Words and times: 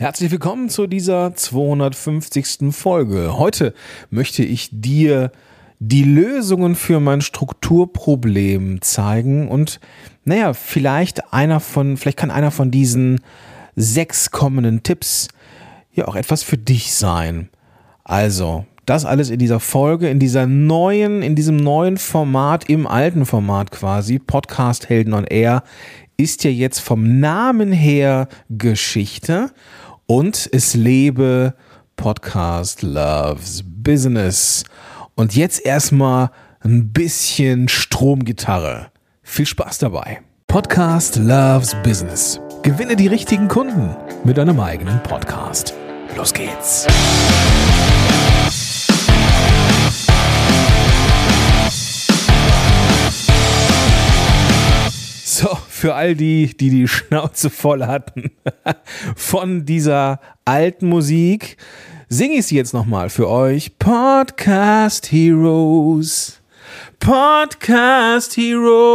Herzlich 0.00 0.30
willkommen 0.30 0.68
zu 0.68 0.86
dieser 0.86 1.34
250. 1.34 2.70
Folge. 2.70 3.36
Heute 3.36 3.74
möchte 4.10 4.44
ich 4.44 4.68
dir 4.70 5.32
die 5.80 6.04
Lösungen 6.04 6.76
für 6.76 7.00
mein 7.00 7.20
Strukturproblem 7.20 8.80
zeigen 8.80 9.48
und 9.48 9.80
naja, 10.24 10.52
vielleicht 10.52 11.32
einer 11.32 11.58
von, 11.58 11.96
vielleicht 11.96 12.16
kann 12.16 12.30
einer 12.30 12.52
von 12.52 12.70
diesen 12.70 13.20
sechs 13.74 14.30
kommenden 14.30 14.84
Tipps 14.84 15.26
ja 15.92 16.06
auch 16.06 16.14
etwas 16.14 16.44
für 16.44 16.58
dich 16.58 16.94
sein. 16.94 17.48
Also, 18.04 18.66
das 18.86 19.04
alles 19.04 19.30
in 19.30 19.40
dieser 19.40 19.58
Folge, 19.58 20.08
in 20.08 20.20
dieser 20.20 20.46
neuen, 20.46 21.22
in 21.22 21.34
diesem 21.34 21.56
neuen 21.56 21.96
Format, 21.96 22.70
im 22.70 22.86
alten 22.86 23.26
Format 23.26 23.72
quasi, 23.72 24.20
Podcast 24.20 24.88
Helden 24.88 25.12
on 25.12 25.24
Air, 25.24 25.64
ist 26.16 26.42
ja 26.44 26.50
jetzt 26.50 26.80
vom 26.80 27.20
Namen 27.20 27.72
her 27.72 28.28
Geschichte 28.48 29.50
und 30.08 30.48
es 30.52 30.74
lebe 30.74 31.54
Podcast 31.96 32.82
Loves 32.82 33.62
Business. 33.64 34.64
Und 35.14 35.36
jetzt 35.36 35.64
erstmal 35.64 36.30
ein 36.60 36.92
bisschen 36.92 37.68
Stromgitarre. 37.68 38.90
Viel 39.22 39.46
Spaß 39.46 39.78
dabei. 39.78 40.22
Podcast 40.46 41.16
Loves 41.16 41.76
Business. 41.82 42.40
Gewinne 42.62 42.96
die 42.96 43.06
richtigen 43.06 43.48
Kunden 43.48 43.94
mit 44.24 44.38
deinem 44.38 44.58
eigenen 44.60 45.02
Podcast. 45.02 45.74
Los 46.16 46.32
geht's. 46.32 46.86
So, 55.40 55.54
für 55.68 55.94
all 55.94 56.16
die, 56.16 56.56
die 56.56 56.68
die 56.68 56.88
Schnauze 56.88 57.48
voll 57.48 57.86
hatten 57.86 58.32
von 59.14 59.64
dieser 59.64 60.18
alten 60.44 60.88
Musik, 60.88 61.58
singe 62.08 62.38
ich 62.38 62.46
sie 62.46 62.56
jetzt 62.56 62.74
nochmal 62.74 63.08
für 63.08 63.28
euch. 63.28 63.78
Podcast 63.78 65.12
Heroes. 65.12 66.40
Podcast 66.98 68.36
Heroes. 68.36 68.88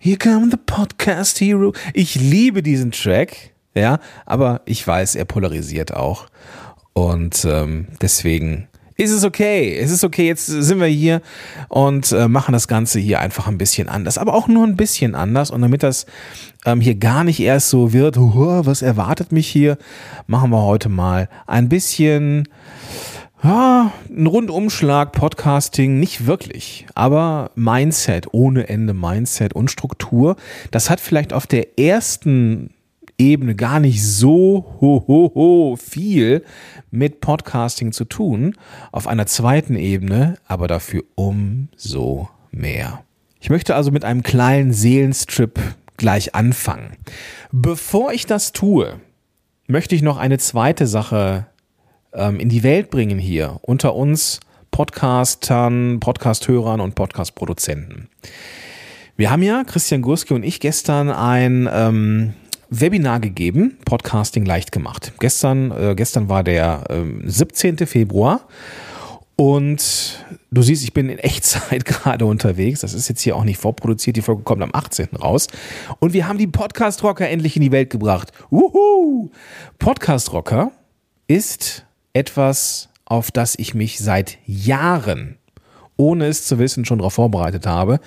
Here 0.00 0.18
come 0.18 0.50
the 0.50 0.56
Podcast 0.56 1.40
Hero. 1.40 1.72
Ich 1.94 2.16
liebe 2.16 2.64
diesen 2.64 2.90
Track, 2.90 3.52
ja, 3.76 4.00
aber 4.26 4.62
ich 4.64 4.84
weiß, 4.84 5.14
er 5.14 5.24
polarisiert 5.24 5.94
auch. 5.94 6.26
Und 6.94 7.44
ähm, 7.44 7.86
deswegen 8.00 8.66
ist 8.96 9.10
es 9.10 9.24
okay. 9.24 9.76
Es 9.76 9.90
ist 9.90 10.04
okay, 10.04 10.26
jetzt 10.26 10.46
sind 10.46 10.80
wir 10.80 10.86
hier 10.86 11.22
und 11.68 12.12
äh, 12.12 12.28
machen 12.28 12.52
das 12.52 12.68
Ganze 12.68 12.98
hier 12.98 13.20
einfach 13.20 13.46
ein 13.46 13.58
bisschen 13.58 13.88
anders. 13.88 14.18
Aber 14.18 14.34
auch 14.34 14.48
nur 14.48 14.66
ein 14.66 14.76
bisschen 14.76 15.14
anders. 15.14 15.50
Und 15.50 15.62
damit 15.62 15.82
das 15.82 16.06
ähm, 16.64 16.80
hier 16.80 16.94
gar 16.94 17.24
nicht 17.24 17.40
erst 17.40 17.70
so 17.70 17.92
wird, 17.92 18.16
was 18.18 18.82
erwartet 18.82 19.32
mich 19.32 19.48
hier, 19.48 19.78
machen 20.26 20.50
wir 20.50 20.62
heute 20.62 20.88
mal 20.88 21.28
ein 21.46 21.68
bisschen 21.68 22.48
ja, 23.42 23.90
ein 24.08 24.26
Rundumschlag, 24.26 25.10
Podcasting, 25.10 25.98
nicht 25.98 26.26
wirklich, 26.26 26.86
aber 26.94 27.50
Mindset, 27.56 28.28
ohne 28.30 28.68
Ende 28.68 28.94
Mindset 28.94 29.52
und 29.52 29.68
Struktur. 29.68 30.36
Das 30.70 30.90
hat 30.90 31.00
vielleicht 31.00 31.32
auf 31.32 31.48
der 31.48 31.76
ersten 31.76 32.70
Ebene 33.18 33.54
gar 33.54 33.80
nicht 33.80 34.04
so 34.04 34.76
ho, 34.80 35.04
ho, 35.06 35.32
ho 35.34 35.76
viel 35.76 36.44
mit 36.90 37.20
Podcasting 37.20 37.92
zu 37.92 38.04
tun, 38.04 38.56
auf 38.90 39.06
einer 39.06 39.26
zweiten 39.26 39.76
Ebene 39.76 40.36
aber 40.46 40.68
dafür 40.68 41.04
umso 41.14 42.28
mehr. 42.50 43.04
Ich 43.40 43.50
möchte 43.50 43.74
also 43.74 43.90
mit 43.90 44.04
einem 44.04 44.22
kleinen 44.22 44.72
Seelenstrip 44.72 45.58
gleich 45.96 46.34
anfangen. 46.34 46.96
Bevor 47.50 48.12
ich 48.12 48.26
das 48.26 48.52
tue, 48.52 49.00
möchte 49.66 49.94
ich 49.94 50.02
noch 50.02 50.16
eine 50.16 50.38
zweite 50.38 50.86
Sache 50.86 51.46
ähm, 52.12 52.38
in 52.38 52.48
die 52.48 52.62
Welt 52.62 52.90
bringen 52.90 53.18
hier 53.18 53.58
unter 53.62 53.94
uns 53.94 54.40
Podcastern, 54.70 56.00
Podcasthörern 56.00 56.80
und 56.80 56.94
Podcastproduzenten. 56.94 58.08
Wir 59.16 59.30
haben 59.30 59.42
ja, 59.42 59.64
Christian 59.64 60.02
Gurski 60.02 60.34
und 60.34 60.42
ich, 60.42 60.58
gestern 60.58 61.10
ein 61.10 61.68
ähm, 61.70 62.34
Webinar 62.74 63.20
gegeben, 63.20 63.76
Podcasting 63.84 64.46
leicht 64.46 64.72
gemacht. 64.72 65.12
Gestern, 65.20 65.70
äh, 65.72 65.94
gestern 65.94 66.30
war 66.30 66.42
der 66.42 66.84
äh, 66.88 67.04
17. 67.28 67.76
Februar 67.86 68.48
und 69.36 70.24
du 70.50 70.62
siehst, 70.62 70.82
ich 70.82 70.94
bin 70.94 71.10
in 71.10 71.18
Echtzeit 71.18 71.84
gerade 71.84 72.24
unterwegs. 72.24 72.80
Das 72.80 72.94
ist 72.94 73.08
jetzt 73.08 73.20
hier 73.20 73.36
auch 73.36 73.44
nicht 73.44 73.58
vorproduziert. 73.58 74.16
Die 74.16 74.22
Folge 74.22 74.42
kommt 74.42 74.62
am 74.62 74.70
18. 74.72 75.08
raus. 75.16 75.48
Und 75.98 76.14
wir 76.14 76.26
haben 76.26 76.38
die 76.38 76.46
Podcast 76.46 77.02
Rocker 77.02 77.28
endlich 77.28 77.56
in 77.56 77.62
die 77.62 77.72
Welt 77.72 77.90
gebracht. 77.90 78.32
Wuhu! 78.48 79.30
Podcast 79.78 80.32
Rocker 80.32 80.72
ist 81.28 81.84
etwas, 82.14 82.88
auf 83.04 83.30
das 83.30 83.54
ich 83.58 83.74
mich 83.74 83.98
seit 83.98 84.38
Jahren, 84.46 85.36
ohne 85.98 86.24
es 86.24 86.46
zu 86.46 86.58
wissen, 86.58 86.86
schon 86.86 87.00
darauf 87.00 87.14
vorbereitet 87.14 87.66
habe. 87.66 88.00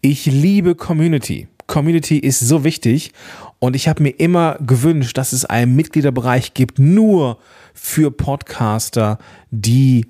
Ich 0.00 0.26
liebe 0.26 0.76
Community. 0.76 1.48
Community 1.66 2.18
ist 2.18 2.40
so 2.40 2.62
wichtig 2.64 3.12
und 3.58 3.76
ich 3.76 3.88
habe 3.88 4.02
mir 4.02 4.10
immer 4.10 4.58
gewünscht, 4.60 5.16
dass 5.16 5.32
es 5.32 5.44
einen 5.44 5.74
Mitgliederbereich 5.76 6.54
gibt, 6.54 6.78
nur 6.78 7.38
für 7.72 8.10
Podcaster, 8.10 9.18
die 9.50 10.06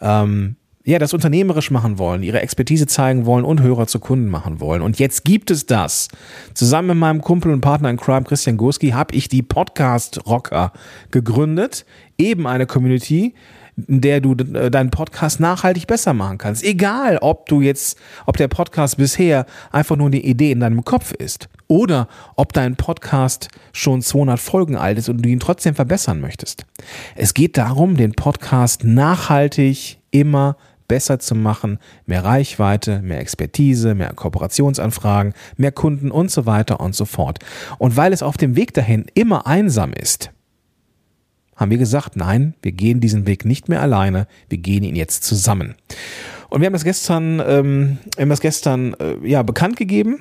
ähm, 0.00 0.56
ja, 0.84 0.98
das 0.98 1.14
unternehmerisch 1.14 1.70
machen 1.70 1.98
wollen, 1.98 2.22
ihre 2.22 2.40
Expertise 2.40 2.86
zeigen 2.86 3.24
wollen 3.24 3.44
und 3.44 3.62
Hörer 3.62 3.86
zu 3.86 4.00
Kunden 4.00 4.28
machen 4.28 4.60
wollen. 4.60 4.82
Und 4.82 4.98
jetzt 4.98 5.24
gibt 5.24 5.50
es 5.50 5.66
das. 5.66 6.08
Zusammen 6.54 6.88
mit 6.88 6.96
meinem 6.96 7.20
Kumpel 7.20 7.52
und 7.52 7.60
Partner 7.60 7.88
in 7.88 7.96
Crime, 7.96 8.24
Christian 8.24 8.56
Gurski, 8.56 8.90
habe 8.90 9.14
ich 9.14 9.28
die 9.28 9.42
Podcast 9.42 10.26
Rocker 10.26 10.72
gegründet. 11.12 11.86
Eben 12.18 12.46
eine 12.48 12.66
Community, 12.66 13.34
in 13.76 14.00
der 14.00 14.20
du 14.20 14.32
äh, 14.32 14.70
deinen 14.70 14.90
Podcast 14.90 15.40
nachhaltig 15.40 15.86
besser 15.86 16.12
machen 16.12 16.38
kannst. 16.38 16.62
Egal, 16.62 17.18
ob 17.20 17.46
du 17.48 17.60
jetzt, 17.60 17.98
ob 18.26 18.36
der 18.36 18.48
Podcast 18.48 18.96
bisher 18.96 19.46
einfach 19.70 19.96
nur 19.96 20.08
eine 20.08 20.20
Idee 20.20 20.52
in 20.52 20.60
deinem 20.60 20.84
Kopf 20.84 21.12
ist 21.12 21.48
oder 21.68 22.08
ob 22.36 22.52
dein 22.52 22.76
Podcast 22.76 23.48
schon 23.72 24.02
200 24.02 24.38
Folgen 24.38 24.76
alt 24.76 24.98
ist 24.98 25.08
und 25.08 25.22
du 25.22 25.28
ihn 25.28 25.40
trotzdem 25.40 25.74
verbessern 25.74 26.20
möchtest. 26.20 26.66
Es 27.16 27.34
geht 27.34 27.56
darum, 27.56 27.96
den 27.96 28.12
Podcast 28.12 28.84
nachhaltig 28.84 29.98
immer 30.10 30.56
besser 30.92 31.18
zu 31.18 31.34
machen, 31.34 31.78
mehr 32.04 32.22
Reichweite, 32.22 33.00
mehr 33.00 33.20
Expertise, 33.20 33.94
mehr 33.94 34.12
Kooperationsanfragen, 34.12 35.32
mehr 35.56 35.72
Kunden 35.72 36.10
und 36.10 36.30
so 36.30 36.44
weiter 36.44 36.80
und 36.80 36.94
so 36.94 37.06
fort. 37.06 37.38
Und 37.78 37.96
weil 37.96 38.12
es 38.12 38.22
auf 38.22 38.36
dem 38.36 38.56
Weg 38.56 38.74
dahin 38.74 39.06
immer 39.14 39.46
einsam 39.46 39.94
ist, 39.94 40.30
haben 41.62 41.70
wir 41.70 41.78
gesagt, 41.78 42.16
nein, 42.16 42.54
wir 42.60 42.72
gehen 42.72 43.00
diesen 43.00 43.26
Weg 43.26 43.46
nicht 43.46 43.68
mehr 43.68 43.80
alleine, 43.80 44.26
wir 44.50 44.58
gehen 44.58 44.84
ihn 44.84 44.96
jetzt 44.96 45.24
zusammen. 45.24 45.74
Und 46.50 46.60
wir 46.60 46.66
haben 46.66 46.74
das 46.74 46.84
gestern, 46.84 47.40
ähm, 47.46 47.98
haben 48.18 48.28
das 48.28 48.40
gestern 48.40 48.94
äh, 48.94 49.16
ja, 49.26 49.42
bekannt 49.42 49.76
gegeben. 49.76 50.18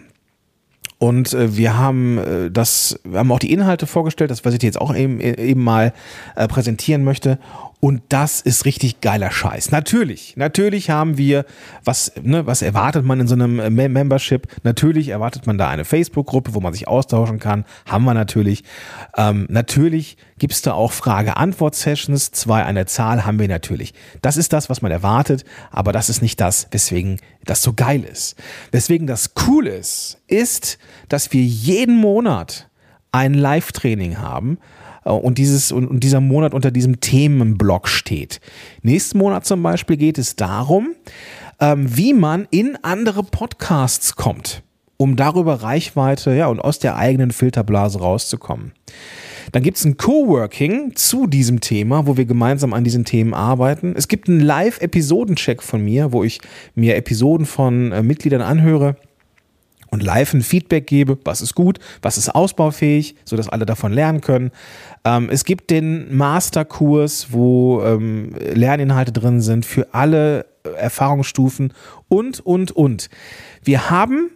Und 0.98 1.34
äh, 1.34 1.58
wir 1.58 1.78
haben 1.78 2.20
äh, 2.20 2.52
das, 2.52 3.00
wir 3.04 3.20
haben 3.20 3.32
auch 3.32 3.40
die 3.40 3.52
Inhalte 3.52 3.88
vorgestellt, 3.88 4.32
das 4.32 4.46
was 4.46 4.54
ich 4.54 4.60
dir 4.60 4.68
jetzt 4.68 4.80
auch 4.80 4.96
eben, 4.96 5.20
eben 5.20 5.62
mal 5.62 5.94
äh, 6.36 6.48
präsentieren 6.48 7.04
möchte. 7.04 7.40
Und 7.82 8.04
das 8.10 8.42
ist 8.42 8.66
richtig 8.66 9.02
geiler 9.02 9.32
Scheiß. 9.32 9.72
Natürlich, 9.72 10.38
natürlich 10.38 10.92
haben 10.92 11.18
wir, 11.18 11.46
was, 11.84 12.14
ne, 12.22 12.46
was 12.46 12.62
erwartet 12.62 13.04
man 13.04 13.20
in 13.20 13.28
so 13.28 13.34
einem 13.34 13.60
äh, 13.60 13.72
Membership? 13.72 14.48
Natürlich 14.62 15.10
erwartet 15.10 15.48
man 15.48 15.58
da 15.58 15.68
eine 15.68 15.84
Facebook-Gruppe, 15.84 16.54
wo 16.54 16.60
man 16.60 16.74
sich 16.74 16.88
austauschen 16.88 17.40
kann. 17.40 17.66
Haben 17.88 18.06
wir 18.06 18.14
natürlich. 18.14 18.64
Ähm, 19.18 19.48
natürlich 19.50 20.18
gibt's 20.38 20.62
da 20.62 20.74
auch 20.74 20.92
Frage-Antwort-Sessions. 20.92 22.30
Zwei 22.30 22.64
an 22.66 22.76
der 22.76 22.86
Zahl 22.86 23.26
haben 23.26 23.40
wir 23.40 23.48
natürlich. 23.48 23.96
Das 24.22 24.38
ist 24.38 24.54
das, 24.54 24.70
was 24.70 24.84
man 24.84 24.92
erwartet, 24.92 25.44
aber 25.72 25.92
das 25.92 26.08
ist 26.08 26.22
nicht 26.22 26.40
das, 26.40 26.68
weswegen 26.70 27.20
das 27.46 27.64
so 27.64 27.74
geil 27.74 28.04
ist. 28.04 28.36
Weswegen 28.72 29.08
das 29.08 29.32
cool 29.48 29.66
ist, 29.66 30.22
ist, 30.28 30.78
dass 31.10 31.34
wir 31.34 31.42
jeden 31.42 31.98
Monat 31.98 32.70
ein 33.12 33.34
Live-Training 33.34 34.20
haben, 34.20 34.60
und, 35.04 35.38
dieses, 35.38 35.72
und, 35.72 35.88
und 35.88 36.04
dieser 36.04 36.22
Monat 36.22 36.54
unter 36.54 36.72
diesem 36.72 37.00
Themenblock 37.00 37.88
steht. 37.88 38.40
Nächsten 38.82 39.18
Monat 39.18 39.46
zum 39.46 39.64
Beispiel 39.64 39.98
geht 39.98 40.18
es 40.18 40.36
darum, 40.36 40.96
ähm, 41.60 41.86
wie 41.96 42.14
man 42.14 42.48
in 42.52 42.78
andere 42.82 43.24
Podcasts 43.24 44.16
kommt, 44.16 44.64
um 44.98 45.16
darüber 45.16 45.64
Reichweite 45.64 46.34
ja, 46.34 46.48
und 46.48 46.60
aus 46.60 46.80
der 46.80 46.98
eigenen 46.98 47.32
Filterblase 47.32 48.00
rauszukommen. 48.00 48.74
Dann 49.52 49.64
gibt 49.64 49.78
es 49.78 49.86
ein 49.86 49.98
Coworking 49.98 50.96
zu 50.96 51.28
diesem 51.28 51.60
Thema, 51.60 52.08
wo 52.08 52.16
wir 52.16 52.26
gemeinsam 52.26 52.74
an 52.74 52.84
diesen 52.84 53.06
Themen 53.06 53.34
arbeiten. 53.34 53.94
Es 53.98 54.08
gibt 54.08 54.30
einen 54.30 54.40
Live-Episodencheck 54.40 55.64
von 55.64 55.84
mir, 55.84 56.14
wo 56.14 56.24
ich 56.24 56.40
mir 56.76 56.96
Episoden 56.96 57.46
von 57.46 57.92
äh, 57.92 58.04
Mitgliedern 58.04 58.42
anhöre 58.42 58.96
und 59.92 60.02
live 60.02 60.34
ein 60.34 60.42
Feedback 60.42 60.88
gebe, 60.88 61.18
was 61.24 61.42
ist 61.42 61.54
gut, 61.54 61.80
was 62.02 62.18
ist 62.18 62.34
ausbaufähig, 62.34 63.16
sodass 63.26 63.50
alle 63.50 63.66
davon 63.66 63.92
lernen 63.92 64.22
können. 64.22 64.52
Ähm, 65.04 65.30
es 65.30 65.44
gibt 65.44 65.70
den 65.70 66.16
Masterkurs, 66.16 67.28
wo 67.32 67.84
ähm, 67.84 68.34
Lerninhalte 68.54 69.12
drin 69.12 69.42
sind 69.42 69.66
für 69.66 69.94
alle 69.94 70.46
Erfahrungsstufen 70.64 71.74
und, 72.08 72.40
und, 72.40 72.72
und. 72.72 73.10
Wir 73.64 73.90
haben 73.90 74.32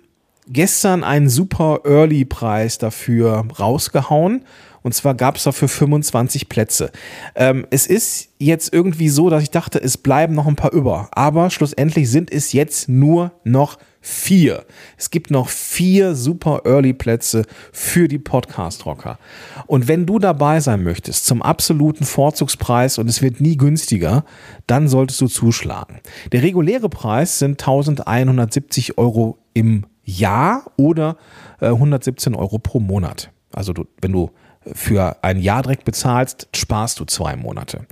gestern 0.47 1.03
einen 1.03 1.29
super 1.29 1.81
Early-Preis 1.85 2.77
dafür 2.77 3.45
rausgehauen. 3.57 4.43
Und 4.83 4.93
zwar 4.93 5.15
gab 5.15 5.37
es 5.37 5.43
dafür 5.43 5.67
25 5.67 6.47
Plätze. 6.47 6.91
Ähm, 7.33 7.65
es 7.71 7.87
ist 7.87 8.29
jetzt 8.37 8.71
irgendwie 8.71 9.09
so, 9.09 9.31
dass 9.31 9.41
ich 9.41 9.49
dachte, 9.49 9.81
es 9.81 9.97
bleiben 9.97 10.35
noch 10.35 10.45
ein 10.45 10.55
paar 10.55 10.73
über. 10.73 11.09
Aber 11.11 11.49
schlussendlich 11.49 12.11
sind 12.11 12.31
es 12.31 12.53
jetzt 12.53 12.87
nur 12.87 13.31
noch 13.43 13.79
vier. 14.05 14.65
Es 14.97 15.09
gibt 15.09 15.31
noch 15.31 15.49
vier 15.49 16.13
super 16.13 16.61
Early 16.65 16.93
Plätze 16.93 17.43
für 17.71 18.07
die 18.07 18.19
Podcast 18.19 18.85
Rocker. 18.85 19.17
Und 19.65 19.87
wenn 19.87 20.05
du 20.05 20.19
dabei 20.19 20.59
sein 20.59 20.83
möchtest 20.83 21.25
zum 21.25 21.41
absoluten 21.41 22.05
Vorzugspreis 22.05 22.99
und 22.99 23.09
es 23.09 23.23
wird 23.23 23.41
nie 23.41 23.57
günstiger, 23.57 24.23
dann 24.67 24.87
solltest 24.87 25.21
du 25.21 25.27
zuschlagen. 25.27 26.01
Der 26.31 26.43
reguläre 26.43 26.87
Preis 26.87 27.39
sind 27.39 27.59
1170 27.61 28.99
Euro 28.99 29.39
im 29.55 29.87
Jahr 30.03 30.71
oder 30.77 31.17
äh, 31.59 31.67
117 31.67 32.35
Euro 32.35 32.59
pro 32.59 32.79
Monat. 32.79 33.31
Also 33.53 33.73
du, 33.73 33.85
wenn 34.01 34.11
du 34.11 34.29
für 34.73 35.23
ein 35.23 35.39
Jahr 35.39 35.61
direkt 35.61 35.85
bezahlst, 35.85 36.47
sparst 36.55 36.99
du 36.99 37.05
zwei 37.05 37.35
Monate. 37.35 37.85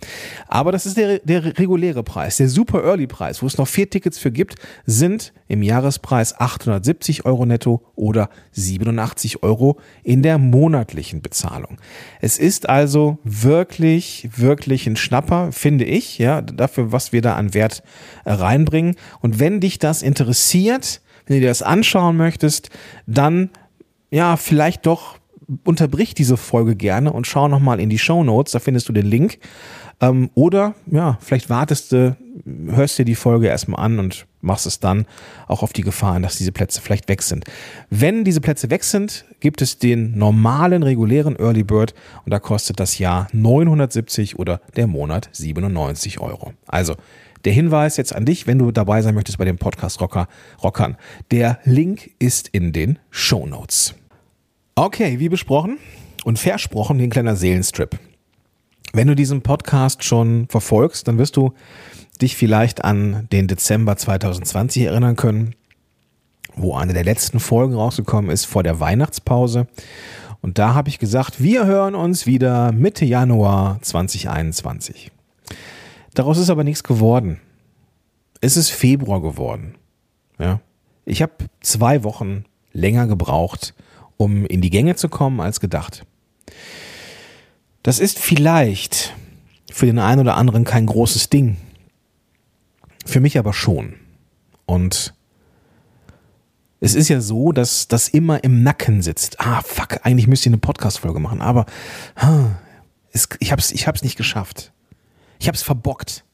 Aber 0.47 0.71
das 0.71 0.85
ist 0.85 0.97
der, 0.97 1.19
der 1.19 1.57
reguläre 1.57 2.03
Preis. 2.03 2.37
Der 2.37 2.49
Super 2.49 2.83
Early 2.83 3.07
Preis, 3.07 3.41
wo 3.41 3.47
es 3.47 3.57
noch 3.57 3.67
vier 3.67 3.89
Tickets 3.89 4.17
für 4.17 4.31
gibt, 4.31 4.55
sind 4.85 5.33
im 5.47 5.61
Jahrespreis 5.61 6.39
870 6.39 7.25
Euro 7.25 7.45
netto 7.45 7.83
oder 7.95 8.29
87 8.51 9.43
Euro 9.43 9.79
in 10.03 10.23
der 10.23 10.37
monatlichen 10.37 11.21
Bezahlung. 11.21 11.77
Es 12.21 12.39
ist 12.39 12.69
also 12.69 13.19
wirklich, 13.23 14.29
wirklich 14.35 14.87
ein 14.87 14.95
Schnapper, 14.95 15.51
finde 15.51 15.85
ich, 15.85 16.17
ja, 16.17 16.41
dafür, 16.41 16.91
was 16.91 17.11
wir 17.11 17.21
da 17.21 17.35
an 17.35 17.53
Wert 17.53 17.83
äh, 18.25 18.31
reinbringen. 18.31 18.95
Und 19.21 19.39
wenn 19.39 19.59
dich 19.59 19.79
das 19.79 20.01
interessiert, 20.01 21.01
wenn 21.25 21.37
du 21.37 21.41
dir 21.41 21.49
das 21.49 21.61
anschauen 21.61 22.17
möchtest, 22.17 22.69
dann 23.05 23.49
ja, 24.13 24.37
vielleicht 24.37 24.85
doch 24.85 25.17
unterbrich 25.63 26.13
diese 26.13 26.37
Folge 26.37 26.75
gerne 26.75 27.11
und 27.11 27.27
schau 27.27 27.47
nochmal 27.47 27.79
in 27.79 27.89
die 27.89 27.99
Show 27.99 28.23
Notes, 28.23 28.53
da 28.53 28.59
findest 28.59 28.89
du 28.89 28.93
den 28.93 29.05
Link. 29.05 29.39
Ähm, 30.01 30.29
oder 30.33 30.75
ja, 30.85 31.17
vielleicht 31.21 31.49
wartest 31.49 31.91
du, 31.91 32.17
hörst 32.67 32.97
dir 32.97 33.05
die 33.05 33.15
Folge 33.15 33.47
erstmal 33.47 33.83
an 33.85 33.99
und 33.99 34.25
machst 34.41 34.65
es 34.65 34.79
dann 34.79 35.05
auch 35.47 35.63
auf 35.63 35.73
die 35.73 35.81
Gefahren, 35.81 36.23
dass 36.23 36.37
diese 36.37 36.51
Plätze 36.51 36.81
vielleicht 36.81 37.07
weg 37.07 37.21
sind. 37.21 37.45
Wenn 37.89 38.23
diese 38.23 38.41
Plätze 38.41 38.69
weg 38.69 38.83
sind, 38.83 39.25
gibt 39.39 39.61
es 39.61 39.77
den 39.77 40.17
normalen, 40.17 40.83
regulären 40.83 41.37
Early 41.37 41.63
Bird 41.63 41.93
und 42.25 42.31
da 42.31 42.39
kostet 42.39 42.79
das 42.79 42.97
Jahr 42.97 43.27
970 43.31 44.39
oder 44.39 44.61
der 44.75 44.87
Monat 44.87 45.29
97 45.31 46.19
Euro. 46.19 46.53
Also 46.67 46.95
der 47.45 47.53
Hinweis 47.53 47.97
jetzt 47.97 48.15
an 48.15 48.25
dich, 48.25 48.47
wenn 48.47 48.59
du 48.59 48.71
dabei 48.71 49.01
sein 49.01 49.15
möchtest 49.15 49.37
bei 49.37 49.45
dem 49.45 49.57
Podcast 49.57 49.99
Rocker, 49.99 50.27
Rockern. 50.63 50.97
Der 51.31 51.59
Link 51.65 52.11
ist 52.19 52.47
in 52.49 52.71
den 52.71 52.99
Show 53.09 53.45
Notes. 53.45 53.95
Okay, 54.75 55.19
wie 55.19 55.29
besprochen 55.29 55.77
und 56.23 56.39
versprochen, 56.39 56.97
den 56.97 57.11
kleiner 57.11 57.35
Seelenstrip. 57.35 57.99
Wenn 58.91 59.07
du 59.07 59.15
diesen 59.15 59.43
Podcast 59.43 60.03
schon 60.03 60.47
verfolgst, 60.49 61.07
dann 61.07 61.19
wirst 61.19 61.37
du 61.37 61.53
dich 62.23 62.35
vielleicht 62.35 62.83
an 62.83 63.27
den 63.31 63.47
Dezember 63.47 63.97
2020 63.97 64.83
erinnern 64.83 65.15
können, 65.15 65.55
wo 66.55 66.75
eine 66.75 66.93
der 66.93 67.03
letzten 67.03 67.39
Folgen 67.39 67.75
rausgekommen 67.75 68.31
ist 68.31 68.45
vor 68.45 68.63
der 68.63 68.79
Weihnachtspause. 68.79 69.67
Und 70.41 70.57
da 70.57 70.73
habe 70.73 70.89
ich 70.89 70.97
gesagt, 70.97 71.43
wir 71.43 71.67
hören 71.67 71.93
uns 71.93 72.25
wieder 72.25 72.71
Mitte 72.71 73.05
Januar 73.05 73.77
2021. 73.83 75.11
Daraus 76.15 76.39
ist 76.39 76.49
aber 76.49 76.63
nichts 76.63 76.83
geworden. 76.83 77.39
Es 78.41 78.57
ist 78.57 78.71
Februar 78.71 79.21
geworden. 79.21 79.75
Ja. 80.39 80.61
Ich 81.05 81.21
habe 81.21 81.33
zwei 81.61 82.03
Wochen 82.03 82.45
länger 82.71 83.05
gebraucht, 83.05 83.75
um 84.17 84.45
in 84.45 84.61
die 84.61 84.69
Gänge 84.69 84.95
zu 84.95 85.09
kommen 85.09 85.39
als 85.39 85.59
gedacht. 85.59 86.05
Das 87.83 87.99
ist 87.99 88.19
vielleicht 88.19 89.13
für 89.71 89.85
den 89.85 89.99
einen 89.99 90.21
oder 90.21 90.37
anderen 90.37 90.63
kein 90.63 90.85
großes 90.85 91.29
Ding. 91.29 91.57
Für 93.05 93.19
mich 93.19 93.37
aber 93.37 93.53
schon. 93.53 93.95
Und 94.65 95.13
es 96.79 96.95
ist 96.95 97.09
ja 97.09 97.21
so, 97.21 97.51
dass 97.51 97.87
das 97.87 98.09
immer 98.09 98.43
im 98.43 98.63
Nacken 98.63 99.01
sitzt. 99.01 99.39
Ah, 99.39 99.61
fuck, 99.61 99.99
eigentlich 100.03 100.27
müsste 100.27 100.49
ich 100.49 100.53
eine 100.53 100.59
Podcast-Folge 100.59 101.19
machen, 101.19 101.41
aber 101.41 101.65
es, 103.11 103.29
ich 103.39 103.51
hab's, 103.51 103.71
ich 103.71 103.87
hab's 103.87 104.03
nicht 104.03 104.17
geschafft. 104.17 104.73
Ich 105.39 105.47
hab's 105.47 105.61
verbockt. 105.61 106.25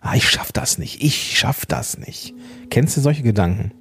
Ah, 0.00 0.14
ich 0.14 0.28
schaff 0.28 0.52
das 0.52 0.78
nicht. 0.78 1.02
Ich 1.02 1.38
schaff 1.38 1.66
das 1.66 1.98
nicht. 1.98 2.34
Kennst 2.70 2.96
du 2.96 3.00
solche 3.00 3.22
Gedanken? 3.22 3.72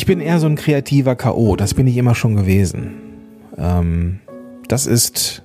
Ich 0.00 0.06
bin 0.06 0.22
eher 0.22 0.40
so 0.40 0.46
ein 0.46 0.56
kreativer 0.56 1.14
K.O., 1.14 1.56
das 1.56 1.74
bin 1.74 1.86
ich 1.86 1.98
immer 1.98 2.14
schon 2.14 2.34
gewesen. 2.34 2.92
Ähm, 3.58 4.20
das 4.66 4.86
ist, 4.86 5.42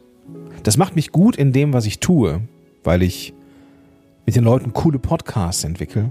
das 0.64 0.78
macht 0.78 0.96
mich 0.96 1.12
gut 1.12 1.36
in 1.36 1.52
dem, 1.52 1.74
was 1.74 1.86
ich 1.86 2.00
tue, 2.00 2.40
weil 2.82 3.04
ich 3.04 3.34
mit 4.26 4.38
den 4.38 4.46
Leuten 4.46 4.72
coole 4.72 4.98
Podcasts 4.98 5.66
entwickle. 5.66 6.10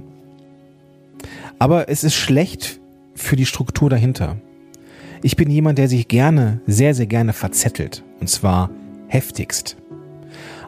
Aber 1.58 1.88
es 1.88 2.04
ist 2.04 2.16
schlecht 2.16 2.80
für 3.14 3.34
die 3.34 3.46
Struktur 3.46 3.88
dahinter. 3.88 4.36
Ich 5.22 5.36
bin 5.36 5.48
jemand, 5.48 5.78
der 5.78 5.88
sich 5.88 6.06
gerne, 6.06 6.60
sehr, 6.66 6.92
sehr 6.92 7.06
gerne 7.06 7.32
verzettelt. 7.32 8.04
Und 8.20 8.28
zwar 8.28 8.68
heftigst. 9.06 9.78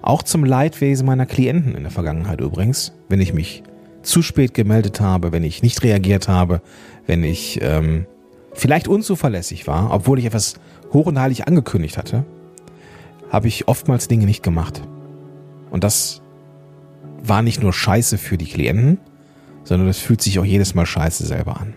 Auch 0.00 0.22
zum 0.22 0.46
Leidwesen 0.46 1.06
meiner 1.06 1.26
Klienten 1.26 1.74
in 1.74 1.82
der 1.82 1.92
Vergangenheit 1.92 2.40
übrigens, 2.40 2.94
wenn 3.10 3.20
ich 3.20 3.34
mich 3.34 3.64
zu 4.06 4.22
spät 4.22 4.54
gemeldet 4.54 5.00
habe, 5.00 5.32
wenn 5.32 5.42
ich 5.42 5.62
nicht 5.62 5.82
reagiert 5.82 6.28
habe, 6.28 6.62
wenn 7.06 7.24
ich 7.24 7.58
ähm, 7.62 8.06
vielleicht 8.54 8.88
unzuverlässig 8.88 9.66
war, 9.66 9.92
obwohl 9.92 10.18
ich 10.18 10.24
etwas 10.24 10.54
hoch 10.92 11.06
und 11.06 11.18
heilig 11.18 11.46
angekündigt 11.46 11.98
hatte, 11.98 12.24
habe 13.30 13.48
ich 13.48 13.68
oftmals 13.68 14.08
Dinge 14.08 14.26
nicht 14.26 14.42
gemacht. 14.42 14.82
Und 15.70 15.84
das 15.84 16.22
war 17.22 17.42
nicht 17.42 17.62
nur 17.62 17.72
scheiße 17.72 18.18
für 18.18 18.38
die 18.38 18.46
Klienten, 18.46 18.98
sondern 19.64 19.88
das 19.88 19.98
fühlt 19.98 20.22
sich 20.22 20.38
auch 20.38 20.44
jedes 20.44 20.74
Mal 20.74 20.86
scheiße 20.86 21.26
selber 21.26 21.60
an. 21.60 21.74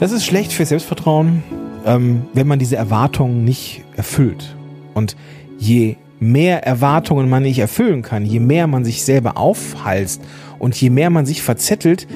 Das 0.00 0.10
ist 0.10 0.24
schlecht 0.24 0.52
für 0.52 0.64
Selbstvertrauen, 0.64 1.44
ähm, 1.84 2.22
wenn 2.34 2.46
man 2.46 2.58
diese 2.58 2.76
Erwartungen 2.76 3.44
nicht 3.44 3.84
erfüllt. 3.96 4.56
Und 4.94 5.16
je 5.58 5.96
mehr 6.20 6.64
Erwartungen 6.64 7.28
man 7.28 7.42
nicht 7.42 7.58
erfüllen 7.58 8.02
kann, 8.02 8.24
je 8.24 8.40
mehr 8.40 8.66
man 8.66 8.84
sich 8.84 9.04
selber 9.04 9.36
aufhalst 9.36 10.22
und 10.58 10.80
je 10.80 10.90
mehr 10.90 11.10
man 11.10 11.26
sich 11.26 11.42
verzettelt, 11.42 12.06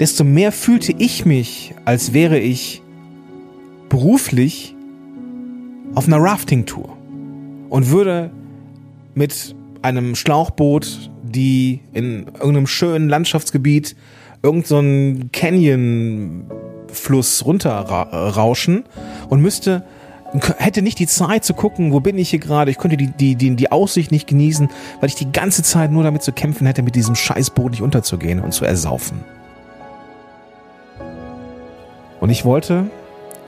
desto 0.00 0.24
mehr 0.24 0.52
fühlte 0.52 0.94
ich 0.98 1.24
mich, 1.24 1.74
als 1.84 2.12
wäre 2.12 2.38
ich 2.38 2.82
beruflich 3.88 4.74
auf 5.94 6.06
einer 6.06 6.18
Rafting-Tour 6.18 6.96
und 7.70 7.90
würde 7.90 8.30
mit 9.14 9.54
einem 9.82 10.14
Schlauchboot, 10.14 11.10
die 11.22 11.80
in 11.92 12.26
irgendeinem 12.34 12.66
schönen 12.66 13.08
Landschaftsgebiet 13.08 13.96
irgendeinen 14.42 15.30
so 16.48 16.63
Canyon-Fluss 16.94 17.44
runterrauschen 17.44 18.84
und 19.28 19.40
müsste 19.40 19.82
hätte 20.58 20.82
nicht 20.82 20.98
die 20.98 21.06
Zeit 21.06 21.44
zu 21.44 21.54
gucken, 21.54 21.92
wo 21.92 22.00
bin 22.00 22.18
ich 22.18 22.30
hier 22.30 22.40
gerade. 22.40 22.70
Ich 22.70 22.78
könnte 22.78 22.96
die, 22.96 23.06
die, 23.06 23.36
die, 23.36 23.54
die 23.54 23.70
Aussicht 23.70 24.10
nicht 24.10 24.26
genießen, 24.26 24.68
weil 25.00 25.08
ich 25.08 25.14
die 25.14 25.30
ganze 25.30 25.62
Zeit 25.62 25.92
nur 25.92 26.02
damit 26.02 26.22
zu 26.22 26.32
kämpfen 26.32 26.66
hätte, 26.66 26.82
mit 26.82 26.96
diesem 26.96 27.14
Scheißboot 27.14 27.70
nicht 27.70 27.82
unterzugehen 27.82 28.40
und 28.40 28.52
zu 28.52 28.64
ersaufen. 28.64 29.22
Und 32.20 32.30
ich 32.30 32.44
wollte 32.44 32.86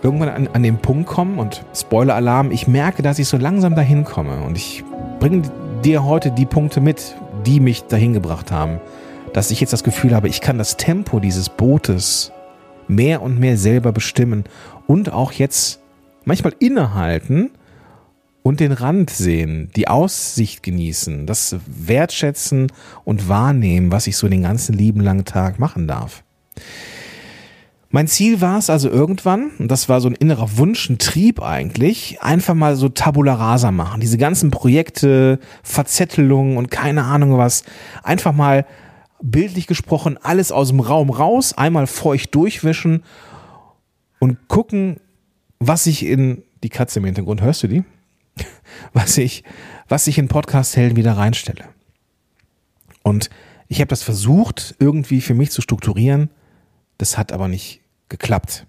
irgendwann 0.03 0.29
an, 0.29 0.49
an 0.53 0.63
den 0.63 0.79
Punkt 0.79 1.09
kommen 1.09 1.41
und 1.41 1.65
Spoiler-Alarm, 1.75 2.53
ich 2.53 2.69
merke, 2.69 3.03
dass 3.03 3.19
ich 3.19 3.27
so 3.27 3.37
langsam 3.37 3.75
dahin 3.75 4.05
komme 4.05 4.43
und 4.45 4.57
ich 4.57 4.85
bringe 5.19 5.43
dir 5.83 6.05
heute 6.05 6.31
die 6.31 6.47
Punkte 6.47 6.81
mit, 6.81 7.17
die 7.47 7.59
mich 7.59 7.85
dahin 7.85 8.13
gebracht 8.13 8.53
haben, 8.53 8.79
dass 9.33 9.51
ich 9.51 9.61
jetzt 9.61 9.73
das 9.73 9.83
Gefühl 9.83 10.15
habe, 10.15 10.29
ich 10.29 10.41
kann 10.41 10.57
das 10.57 10.77
Tempo 10.77 11.19
dieses 11.19 11.49
Bootes 11.49 12.31
mehr 12.89 13.23
und 13.23 13.39
mehr 13.39 13.57
selber 13.57 13.93
bestimmen 13.93 14.45
und 14.87 15.13
auch 15.13 15.33
jetzt 15.33 15.81
manchmal 16.25 16.55
innehalten 16.59 17.51
und 18.43 18.61
den 18.61 18.73
Rand 18.73 19.11
sehen, 19.11 19.71
die 19.75 19.89
Aussicht 19.89 20.63
genießen, 20.63 21.27
das 21.27 21.57
wertschätzen 21.67 22.71
und 23.05 23.29
wahrnehmen, 23.29 23.91
was 23.91 24.07
ich 24.07 24.17
so 24.17 24.29
den 24.29 24.43
ganzen 24.43 24.73
lieben 24.75 25.01
langen 25.01 25.25
Tag 25.25 25.59
machen 25.59 25.89
darf. 25.89 26.23
Mein 27.91 28.09
Ziel 28.09 28.41
war 28.41 28.59
es 28.59 28.69
also 28.69 28.91
irgendwann, 28.91 29.53
und 29.59 29.71
das 29.71 29.89
war 29.89 30.01
so 30.01 30.09
ein 30.09 30.15
innerer 30.15 30.59
Wunsch, 30.59 30.91
ein 30.91 30.99
Trieb 30.99 31.41
eigentlich, 31.41 32.21
einfach 32.21 32.55
mal 32.55 32.77
so 32.77 32.89
Tabula 32.89 33.35
rasa 33.35 33.71
machen. 33.71 34.01
Diese 34.01 34.19
ganzen 34.19 34.51
Projekte, 34.51 35.39
Verzettelungen 35.63 36.57
und 36.57 36.71
keine 36.71 37.05
Ahnung 37.05 37.39
was, 37.39 37.65
einfach 38.03 38.33
mal 38.33 38.67
bildlich 39.23 39.67
gesprochen, 39.67 40.19
alles 40.23 40.53
aus 40.53 40.69
dem 40.69 40.81
Raum 40.81 41.11
raus, 41.11 41.53
einmal 41.53 41.87
feucht 41.87 42.35
durchwischen 42.35 43.03
und 44.19 44.49
gucken, 44.49 45.01
was 45.59 45.87
ich 45.87 46.05
in 46.05 46.43
die 46.63 46.69
Katze 46.69 46.99
im 46.99 47.05
Hintergrund, 47.05 47.41
hörst 47.43 47.63
du 47.63 47.69
die? 47.69 47.85
Was 48.93 49.17
ich, 49.17 49.45
was 49.89 50.07
ich 50.07 50.19
in 50.19 50.29
Podcast-Helden 50.29 50.97
wieder 50.97 51.17
reinstelle. 51.17 51.65
Und 53.03 53.31
ich 53.69 53.81
habe 53.81 53.89
das 53.89 54.03
versucht, 54.03 54.75
irgendwie 54.79 55.21
für 55.21 55.35
mich 55.35 55.51
zu 55.51 55.63
strukturieren. 55.63 56.31
Das 56.99 57.17
hat 57.17 57.33
aber 57.33 57.49
nicht 57.49 57.81
geklappt. 58.09 58.67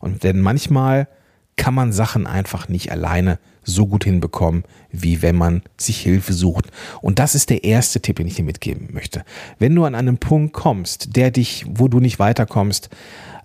Und 0.00 0.24
denn 0.24 0.40
manchmal 0.40 1.08
kann 1.56 1.74
man 1.74 1.92
Sachen 1.92 2.26
einfach 2.26 2.68
nicht 2.68 2.90
alleine 2.90 3.38
so 3.64 3.86
gut 3.86 4.04
hinbekommen, 4.04 4.64
wie 4.92 5.22
wenn 5.22 5.36
man 5.36 5.62
sich 5.76 5.98
Hilfe 5.98 6.32
sucht. 6.32 6.66
Und 7.00 7.18
das 7.18 7.34
ist 7.34 7.50
der 7.50 7.64
erste 7.64 8.00
Tipp, 8.00 8.16
den 8.16 8.26
ich 8.26 8.34
dir 8.34 8.44
mitgeben 8.44 8.88
möchte. 8.92 9.24
Wenn 9.58 9.74
du 9.74 9.84
an 9.84 9.94
einen 9.94 10.18
Punkt 10.18 10.52
kommst, 10.52 11.16
der 11.16 11.30
dich, 11.30 11.64
wo 11.68 11.88
du 11.88 12.00
nicht 12.00 12.18
weiterkommst, 12.18 12.90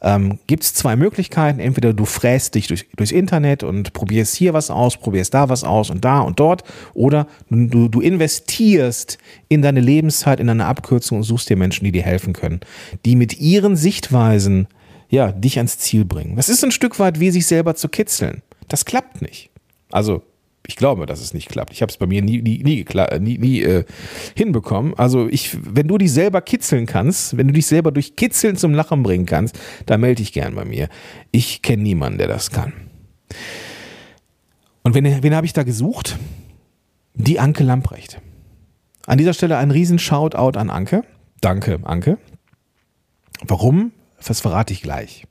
ähm, 0.02 0.40
gibt 0.48 0.64
es 0.64 0.74
zwei 0.74 0.96
Möglichkeiten. 0.96 1.60
Entweder 1.60 1.94
du 1.94 2.06
fräst 2.06 2.56
dich 2.56 2.68
durch, 2.68 2.88
durchs 2.96 3.12
Internet 3.12 3.64
und 3.64 3.94
probierst 3.94 4.36
hier 4.36 4.54
was 4.54 4.70
aus, 4.70 4.98
probierst 4.98 5.34
da 5.34 5.50
was 5.50 5.64
aus 5.64 5.90
und 5.90 6.06
da 6.06 6.20
und 6.20 6.40
dort. 6.40 6.64
Oder 6.94 7.28
du, 7.50 7.88
du 7.88 8.02
investierst 8.02 9.18
in 9.48 9.62
deine 9.62 9.82
Lebenszeit, 9.82 10.40
in 10.40 10.48
deine 10.48 10.66
Abkürzung 10.66 11.20
und 11.20 11.24
suchst 11.24 11.50
dir 11.50 11.58
Menschen, 11.58 11.86
die 11.86 11.92
dir 11.92 12.04
helfen 12.04 12.34
können, 12.34 12.62
die 13.06 13.16
mit 13.16 13.40
ihren 13.40 13.76
Sichtweisen 13.76 14.68
ja, 15.10 15.32
dich 15.32 15.58
ans 15.58 15.78
Ziel 15.78 16.06
bringen. 16.06 16.36
Das 16.36 16.50
ist 16.50 16.64
ein 16.64 16.72
Stück 16.72 17.00
weit 17.00 17.20
wie 17.20 17.32
sich 17.32 17.46
selber 17.46 17.76
zu 17.76 17.90
kitzeln. 17.90 18.42
Das 18.68 18.86
klappt 18.86 19.22
nicht. 19.22 19.50
Also 19.92 20.22
ich 20.68 20.76
glaube, 20.76 21.08
dass 21.08 21.20
es 21.20 21.34
nicht 21.34 21.50
klappt. 21.50 21.74
Ich 21.74 21.82
habe 21.82 21.90
es 21.90 21.98
bei 21.98 22.06
mir 22.06 22.22
nie, 22.22 22.44
nie, 22.44 22.62
nie, 22.64 22.86
nie, 23.20 23.38
nie 23.40 23.62
äh, 23.64 23.86
hinbekommen. 24.36 24.94
Also 24.96 25.28
ich, 25.28 25.58
wenn 25.64 25.88
du 25.88 25.98
dich 25.98 26.14
selber 26.14 26.42
kitzeln 26.42 26.86
kannst, 26.86 27.36
wenn 27.38 27.48
du 27.48 27.54
dich 27.54 27.66
selber 27.66 27.92
durch 27.92 28.16
Kitzeln 28.16 28.56
zum 28.56 28.76
Lachen 28.76 29.02
bringen 29.02 29.26
kannst, 29.26 29.58
dann 29.88 30.02
melde 30.02 30.22
dich 30.22 30.32
gern 30.32 30.54
bei 30.54 30.66
mir. 30.66 30.88
Ich 31.32 31.64
kenne 31.64 31.82
niemanden, 31.82 32.20
der 32.20 32.28
das 32.28 32.52
kann. 32.52 32.74
Und 34.84 34.94
wen, 34.94 35.24
wen 35.24 35.36
habe 35.36 35.48
ich 35.48 35.54
da 35.54 35.64
gesucht? 35.64 36.20
Die 37.16 37.40
Anke 37.40 37.64
Lamprecht. 37.64 38.22
An 39.08 39.18
dieser 39.18 39.34
Stelle 39.34 39.58
ein 39.58 39.72
riesen 39.72 39.98
Shoutout 39.98 40.58
an 40.60 40.70
Anke. 40.70 41.04
Danke, 41.42 41.80
Anke. 41.84 42.20
Warum? 43.48 43.92
Das 44.26 44.42
verrate 44.42 44.74
ich 44.74 44.82
gleich. 44.82 45.26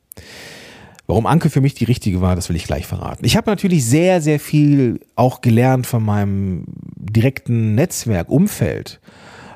Warum 1.07 1.25
Anke 1.25 1.49
für 1.49 1.62
mich 1.62 1.73
die 1.73 1.85
richtige 1.85 2.21
war, 2.21 2.37
das 2.37 2.50
will 2.50 2.57
ich 2.57 2.64
gleich 2.64 2.87
verraten. 2.87 3.25
Ich 3.25 3.37
habe 3.37 3.50
natürlich 3.50 3.87
sehr, 3.87 4.21
sehr 4.21 4.38
viel 4.38 5.00
auch 5.16 5.40
gelernt 5.40 5.87
von 5.87 6.04
meinem 6.04 6.64
direkten 6.97 7.75
Netzwerk, 7.75 8.28
Umfeld. 8.28 9.00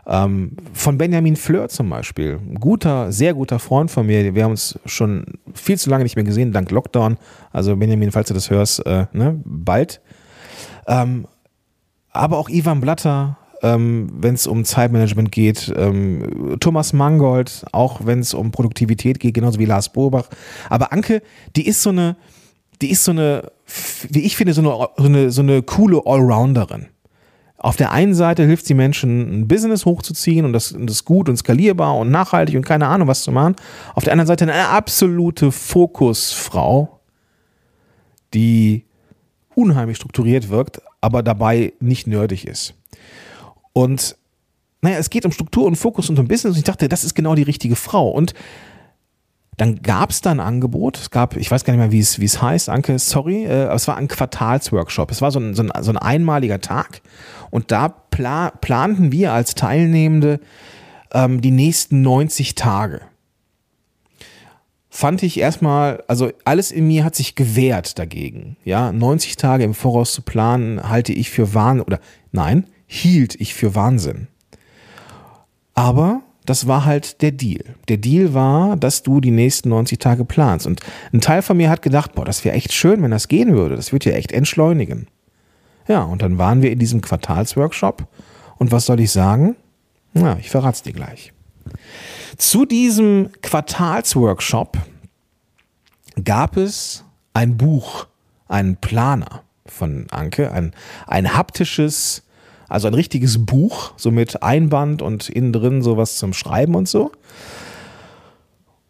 Ähm, 0.07 0.57
von 0.73 0.99
Benjamin 0.99 1.37
Fleur 1.37 1.69
zum 1.69 1.91
Beispiel. 1.91 2.41
Ein 2.41 2.55
guter, 2.55 3.13
sehr 3.13 3.35
guter 3.35 3.59
Freund 3.59 3.91
von 3.91 4.07
mir. 4.07 4.35
Wir 4.35 4.45
haben 4.45 4.53
uns 4.53 4.79
schon 4.87 5.27
viel 5.53 5.79
zu 5.79 5.91
lange 5.91 6.05
nicht 6.05 6.17
mehr 6.17 6.25
gesehen, 6.25 6.53
dank 6.53 6.71
Lockdown. 6.71 7.19
Also 7.53 7.77
Benjamin, 7.77 8.11
falls 8.11 8.29
du 8.29 8.35
das 8.35 8.51
hörst, 8.51 8.85
äh, 8.87 9.07
ne, 9.13 9.41
bald. 9.45 10.01
Ähm, 10.87 11.27
aber 12.11 12.39
auch 12.39 12.49
Ivan 12.49 12.81
Blatter, 12.81 13.37
ähm, 13.63 14.11
wenn 14.19 14.35
es 14.35 14.47
um 14.47 14.65
Zeitmanagement 14.65 15.31
geht. 15.33 15.73
Ähm, 15.77 16.57
Thomas 16.61 16.93
Mangold, 16.93 17.65
auch 17.73 18.05
wenn 18.05 18.19
es 18.19 18.35
um 18.35 18.51
Produktivität 18.51 19.21
geht, 19.21 19.35
genauso 19.35 19.59
wie 19.59 19.65
Lars 19.65 19.93
Bobach. 19.93 20.29
Aber 20.69 20.93
Anke, 20.93 21.23
die 21.57 21.67
ist 21.67 21.83
so 21.83 21.91
eine, 21.91 22.17
die 22.83 22.91
ist 22.91 23.05
so 23.05 23.13
eine, 23.13 23.51
wie 24.11 24.23
ich 24.23 24.37
finde, 24.37 24.53
so 24.53 24.63
eine, 24.63 24.89
so 24.97 25.05
eine, 25.05 25.31
so 25.31 25.43
eine 25.43 25.63
coole 25.63 26.03
Allrounderin. 26.05 26.87
Auf 27.57 27.77
der 27.77 27.93
einen 27.93 28.15
Seite 28.15 28.45
hilft 28.45 28.67
sie 28.67 28.75
Menschen, 28.75 29.43
ein 29.43 29.49
Business 29.49 29.85
hochzuziehen 29.85 30.45
und 30.45 30.53
das, 30.53 30.75
das 30.77 31.05
gut 31.05 31.29
und 31.29 31.37
skalierbar 31.37 31.97
und 31.97 32.11
nachhaltig 32.11 32.57
und 32.57 32.67
keine 32.67 32.89
Ahnung 32.89 33.07
was 33.07 33.23
zu 33.23 33.31
machen. 33.31 33.55
Auf 33.95 34.03
der 34.03 34.13
anderen 34.13 34.27
Seite 34.27 34.45
eine 34.45 34.69
absolute 34.69 35.53
Fokusfrau, 35.53 36.99
die 38.35 38.85
unheimlich 39.55 39.99
strukturiert 39.99 40.49
wirkt, 40.49 40.83
aber 41.01 41.23
dabei 41.23 41.73
nicht 41.79 42.09
nerdig 42.09 42.49
ist. 42.49 42.75
Und 43.73 44.17
naja, 44.81 44.99
es 44.99 45.11
geht 45.11 45.25
um 45.25 45.33
Struktur 45.33 45.67
und 45.67 45.77
Fokus 45.77 46.11
und 46.11 46.19
um 46.19 46.27
Business. 46.27 46.55
Und 46.55 46.59
ich 46.59 46.65
dachte, 46.65 46.89
das 46.89 47.05
ist 47.05 47.15
genau 47.15 47.35
die 47.35 47.43
richtige 47.43 47.77
Frau. 47.77 48.09
Und 48.09 48.35
dann 49.57 49.83
gab 49.83 50.11
es 50.11 50.23
da 50.23 50.31
ein 50.31 50.41
Angebot. 50.41 50.99
Es 50.99 51.11
gab, 51.11 51.37
ich 51.37 51.51
weiß 51.51 51.65
gar 51.65 51.75
nicht 51.75 51.81
mehr, 51.81 51.93
wie 51.93 52.25
es, 52.25 52.43
heißt, 52.43 52.69
Anke, 52.69 52.99
sorry, 52.99 53.45
äh, 53.45 53.65
aber 53.65 53.75
es 53.75 53.87
war 53.87 53.97
ein 53.97 54.09
Quartalsworkshop. 54.09 55.11
Es 55.11 55.23
war 55.23 55.31
so 55.31 55.39
ein, 55.39 55.55
so 55.55 55.63
ein, 55.63 55.71
so 55.83 55.91
ein 55.91 55.99
einmaliger 55.99 56.61
Tag. 56.61 57.03
Und 57.51 57.71
da 57.71 57.89
pla 57.89 58.51
planten 58.51 59.13
wir 59.13 59.33
als 59.33 59.55
Teilnehmende 59.55 60.41
ähm, 61.13 61.41
die 61.41 61.51
nächsten 61.51 62.03
90 62.03 62.55
Tage. 62.55 63.03
Fand 64.89 65.23
ich 65.23 65.39
erstmal, 65.39 66.03
also 66.07 66.31
alles 66.45 66.71
in 66.71 66.87
mir 66.87 67.05
hat 67.05 67.15
sich 67.15 67.35
gewehrt 67.35 67.99
dagegen. 67.99 68.57
Ja, 68.65 68.93
90 68.93 69.37
Tage 69.37 69.65
im 69.65 69.75
Voraus 69.75 70.13
zu 70.13 70.23
planen, 70.23 70.87
halte 70.87 71.13
ich 71.13 71.31
für 71.31 71.55
Wahnsinn, 71.55 71.87
oder 71.87 72.01
nein, 72.31 72.67
hielt 72.93 73.41
ich 73.41 73.55
für 73.55 73.75
Wahnsinn. 73.75 74.29
Aber 75.73 76.21
das 76.45 76.67
war 76.67 76.85
halt 76.85 77.23
der 77.23 77.33
Deal. 77.33 77.65
Der 77.89 77.97
Deal 77.97 78.35
war, 78.35 78.77
dass 78.77 79.03
du 79.03 79.23
die 79.23 79.31
nächsten 79.31 79.71
90 79.71 79.99
Tage 79.99 80.27
planst. 80.27 80.67
Und 80.67 80.81
ein 81.13 81.23
Teil 81.23 81.41
von 81.41 81.57
mir 81.57 81.71
hat 81.71 81.81
gedacht, 81.81 82.15
boah, 82.15 82.27
das 82.27 82.45
wäre 82.45 82.55
echt 82.55 82.73
schön, 82.73 83.03
wenn 83.03 83.11
das 83.11 83.29
gehen 83.29 83.55
würde. 83.55 83.77
Das 83.77 83.93
würde 83.93 84.11
ja 84.11 84.17
echt 84.17 84.31
entschleunigen. 84.31 85.07
Ja, 85.89 86.03
und 86.03 86.21
dann 86.21 86.37
waren 86.37 86.61
wir 86.61 86.71
in 86.71 86.79
diesem 86.79 87.01
Quartalsworkshop. 87.01 88.07
Und 88.59 88.73
was 88.73 88.85
soll 88.85 89.01
ich 89.01 89.11
sagen? 89.11 89.57
Na, 90.13 90.39
ich 90.39 90.51
verrate 90.51 90.75
es 90.77 90.83
dir 90.83 90.93
gleich. 90.93 91.33
Zu 92.37 92.67
diesem 92.67 93.31
Quartalsworkshop 93.41 94.77
gab 96.23 96.59
es 96.59 97.05
ein 97.33 97.57
Buch, 97.57 98.07
einen 98.49 98.77
Planer 98.77 99.45
von 99.65 100.07
Anke, 100.11 100.53
ein, 100.53 100.75
ein 101.07 101.35
haptisches 101.35 102.25
also 102.73 102.89
ein 102.89 102.95
richtiges 102.95 103.45
Buch, 103.45 103.93
so 103.97 104.11
mit 104.11 104.43
Einband 104.43 105.03
und 105.03 105.29
innen 105.29 105.53
drin 105.53 105.83
sowas 105.83 106.17
zum 106.17 106.33
Schreiben 106.33 106.75
und 106.75 106.89
so. 106.89 107.13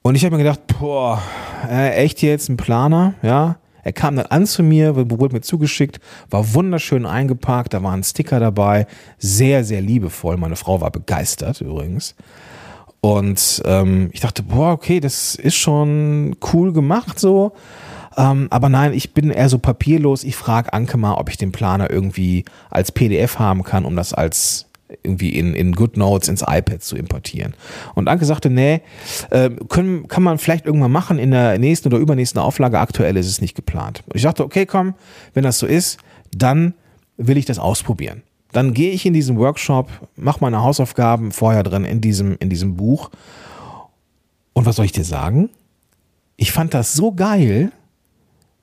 Und 0.03 0.15
ich 0.15 0.25
habe 0.25 0.37
mir 0.37 0.43
gedacht, 0.45 0.61
boah, 0.79 1.21
äh, 1.69 1.95
echt 1.95 2.23
jetzt 2.23 2.49
ein 2.49 2.57
Planer, 2.57 3.15
ja. 3.23 3.57
Er 3.85 3.93
kam 3.93 4.15
dann 4.15 4.27
an 4.27 4.47
zu 4.47 4.63
mir, 4.63 4.95
wurde 5.11 5.35
mir 5.35 5.41
zugeschickt, 5.41 5.99
war 6.31 6.55
wunderschön 6.55 7.05
eingepackt, 7.05 7.75
da 7.75 7.83
waren 7.83 8.05
Sticker 8.05 8.39
dabei, 8.39 8.87
sehr, 9.19 9.65
sehr 9.65 9.81
liebevoll. 9.81 10.37
Meine 10.37 10.55
Frau 10.55 10.81
war 10.81 10.93
begeistert 10.93 11.61
übrigens. 11.61 12.15
Und 13.01 13.61
ähm, 13.65 14.11
ich 14.13 14.21
dachte, 14.21 14.45
boah, 14.45 14.71
okay, 14.71 15.01
das 15.01 15.35
ist 15.35 15.57
schon 15.57 16.37
cool 16.53 16.73
gemacht 16.73 17.19
so. 17.19 17.51
Ähm, 18.17 18.49
aber 18.51 18.69
nein, 18.69 18.93
ich 18.93 19.15
bin 19.15 19.31
eher 19.31 19.49
so 19.49 19.59
papierlos. 19.59 20.25
Ich 20.25 20.37
frage 20.37 20.73
Anke 20.73 20.97
mal, 20.97 21.15
ob 21.15 21.29
ich 21.29 21.37
den 21.37 21.53
Planer 21.53 21.91
irgendwie 21.91 22.45
als 22.71 22.93
PDF 22.93 23.39
haben 23.39 23.63
kann, 23.63 23.85
um 23.85 23.97
das 23.97 24.13
als 24.13 24.67
irgendwie 25.03 25.31
in, 25.31 25.55
in 25.55 25.73
GoodNotes 25.73 26.29
ins 26.29 26.43
iPad 26.43 26.83
zu 26.83 26.97
importieren. 26.97 27.55
Und 27.95 28.09
Anke 28.09 28.25
sagte, 28.25 28.51
nee, 28.51 28.83
äh, 29.31 29.51
können, 29.69 30.09
kann 30.09 30.23
man 30.23 30.39
vielleicht 30.39 30.67
irgendwann 30.67 30.93
machen 30.93 31.19
in 31.19 31.31
der 31.31 31.59
nächsten 31.59 31.89
oder 31.89 31.99
übernächsten 31.99 32.41
Auflage. 32.41 32.79
Aktuell 32.79 33.17
ist 33.17 33.29
es 33.29 33.41
nicht 33.41 33.55
geplant. 33.55 34.03
Ich 34.13 34.23
dachte, 34.23 34.45
okay, 34.45 34.67
komm, 34.67 34.95
wenn 35.35 35.45
das 35.45 35.59
so 35.59 35.67
ist, 35.67 35.99
dann 36.35 36.75
will 37.17 37.37
ich 37.37 37.47
das 37.47 37.59
ausprobieren. 37.59 38.23
Dann 38.53 38.75
gehe 38.75 38.93
ich 38.93 39.07
in 39.07 39.15
diesen 39.15 39.39
Workshop, 39.39 39.91
mache 40.17 40.39
meine 40.41 40.63
Hausaufgaben 40.63 41.33
vorher 41.33 41.63
drin 41.63 41.85
in 41.85 42.01
diesem, 42.01 42.37
in 42.39 42.51
diesem 42.51 42.77
Buch. 42.77 43.11
Und 44.53 44.67
was 44.67 44.77
soll 44.77 44.85
ich 44.85 44.93
dir 44.93 45.05
sagen? 45.05 45.49
Ich 46.37 46.53
fand 46.53 46.75
das 46.75 46.93
so 46.93 47.13
geil, 47.13 47.73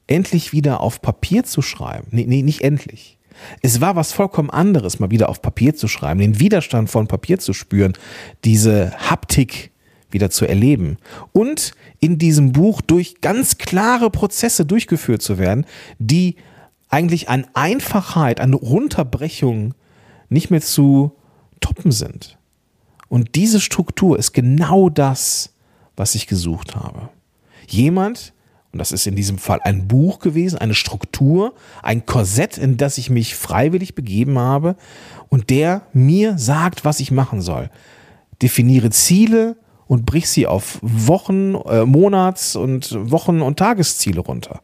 endlich 0.09 0.51
wieder 0.53 0.81
auf 0.81 1.01
Papier 1.01 1.43
zu 1.43 1.61
schreiben. 1.61 2.07
Nee, 2.11 2.25
nee, 2.27 2.41
nicht 2.41 2.61
endlich. 2.61 3.17
Es 3.61 3.79
war 3.79 3.95
was 3.95 4.11
vollkommen 4.11 4.49
anderes, 4.49 4.99
mal 4.99 5.11
wieder 5.11 5.29
auf 5.29 5.41
Papier 5.41 5.75
zu 5.75 5.87
schreiben, 5.87 6.19
den 6.19 6.39
Widerstand 6.39 6.89
von 6.89 7.07
Papier 7.07 7.39
zu 7.39 7.53
spüren, 7.53 7.93
diese 8.43 8.91
Haptik 9.09 9.71
wieder 10.11 10.29
zu 10.29 10.45
erleben 10.45 10.97
und 11.31 11.71
in 11.99 12.17
diesem 12.17 12.51
Buch 12.51 12.81
durch 12.81 13.21
ganz 13.21 13.57
klare 13.57 14.09
Prozesse 14.09 14.65
durchgeführt 14.65 15.21
zu 15.21 15.37
werden, 15.37 15.65
die 15.99 16.35
eigentlich 16.89 17.29
an 17.29 17.45
Einfachheit, 17.53 18.41
an 18.41 18.53
Runterbrechung 18.53 19.75
nicht 20.29 20.49
mehr 20.49 20.61
zu 20.61 21.11
toppen 21.59 21.91
sind. 21.91 22.37
Und 23.07 23.35
diese 23.35 23.59
Struktur 23.59 24.17
ist 24.17 24.33
genau 24.33 24.89
das, 24.89 25.53
was 25.95 26.15
ich 26.15 26.27
gesucht 26.27 26.75
habe. 26.75 27.09
Jemand, 27.67 28.33
und 28.71 28.79
das 28.79 28.91
ist 28.91 29.07
in 29.07 29.15
diesem 29.15 29.39
Fall 29.39 29.59
ein 29.63 29.88
Buch 29.88 30.19
gewesen, 30.19 30.59
eine 30.59 30.75
Struktur, 30.75 31.53
ein 31.81 32.05
Korsett, 32.05 32.57
in 32.57 32.77
das 32.77 32.97
ich 32.97 33.09
mich 33.09 33.35
freiwillig 33.35 33.95
begeben 33.95 34.38
habe 34.38 34.75
und 35.29 35.49
der 35.49 35.81
mir 35.93 36.38
sagt, 36.38 36.85
was 36.85 36.99
ich 36.99 37.09
machen 37.11 37.41
soll. 37.41 37.71
Definiere 38.41 38.91
Ziele 38.91 39.55
und 39.88 40.05
brich 40.05 40.29
sie 40.29 40.45
auf 40.45 40.77
Wochen, 40.81 41.55
äh, 41.55 41.83
Monats- 41.85 42.55
und 42.55 42.95
Wochen- 43.09 43.41
und 43.41 43.57
Tagesziele 43.57 44.21
runter. 44.21 44.61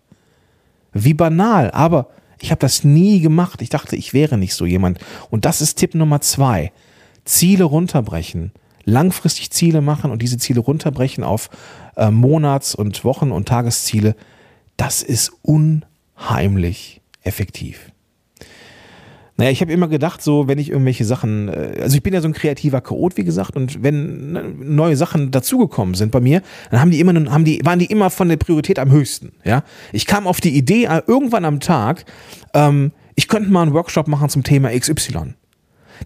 Wie 0.93 1.15
banal, 1.15 1.71
aber 1.71 2.09
ich 2.39 2.51
habe 2.51 2.59
das 2.59 2.83
nie 2.83 3.21
gemacht. 3.21 3.62
Ich 3.63 3.69
dachte, 3.69 3.95
ich 3.95 4.13
wäre 4.13 4.38
nicht 4.38 4.53
so 4.53 4.65
jemand. 4.65 5.00
Und 5.31 5.45
das 5.45 5.62
ist 5.62 5.75
Tipp 5.75 5.95
Nummer 5.95 6.21
zwei. 6.21 6.71
Ziele 7.24 7.63
runterbrechen. 7.63 8.51
Langfristig 8.85 9.51
Ziele 9.51 9.81
machen 9.81 10.11
und 10.11 10.21
diese 10.21 10.37
Ziele 10.37 10.61
runterbrechen 10.61 11.23
auf 11.23 11.49
äh, 11.97 12.11
Monats- 12.11 12.75
und 12.75 13.03
Wochen- 13.03 13.31
und 13.31 13.47
Tagesziele, 13.47 14.15
das 14.77 15.03
ist 15.03 15.31
unheimlich 15.41 17.01
effektiv. 17.23 17.91
Naja, 19.37 19.51
ich 19.51 19.59
habe 19.59 19.73
immer 19.73 19.89
gedacht, 19.89 20.21
so, 20.21 20.47
wenn 20.47 20.59
ich 20.59 20.69
irgendwelche 20.69 21.03
Sachen, 21.03 21.49
äh, 21.49 21.79
also 21.81 21.97
ich 21.97 22.03
bin 22.03 22.13
ja 22.13 22.21
so 22.21 22.27
ein 22.27 22.33
kreativer 22.33 22.79
Chaot, 22.79 23.17
wie 23.17 23.25
gesagt, 23.25 23.57
und 23.57 23.83
wenn 23.83 24.31
ne, 24.31 24.43
neue 24.43 24.95
Sachen 24.95 25.31
dazugekommen 25.31 25.93
sind 25.95 26.11
bei 26.11 26.21
mir, 26.21 26.41
dann 26.71 26.79
haben 26.79 26.91
die 26.91 27.01
immer, 27.01 27.13
haben 27.31 27.43
die, 27.43 27.59
waren 27.65 27.79
die 27.79 27.87
immer 27.87 28.09
von 28.09 28.29
der 28.29 28.37
Priorität 28.37 28.79
am 28.79 28.91
höchsten, 28.91 29.33
ja. 29.43 29.63
Ich 29.91 30.05
kam 30.05 30.25
auf 30.25 30.39
die 30.39 30.55
Idee, 30.55 30.85
äh, 30.85 31.01
irgendwann 31.05 31.43
am 31.43 31.59
Tag, 31.59 32.05
ähm, 32.53 32.91
ich 33.15 33.27
könnte 33.27 33.49
mal 33.49 33.63
einen 33.63 33.73
Workshop 33.73 34.07
machen 34.07 34.29
zum 34.29 34.43
Thema 34.43 34.69
XY. 34.69 35.33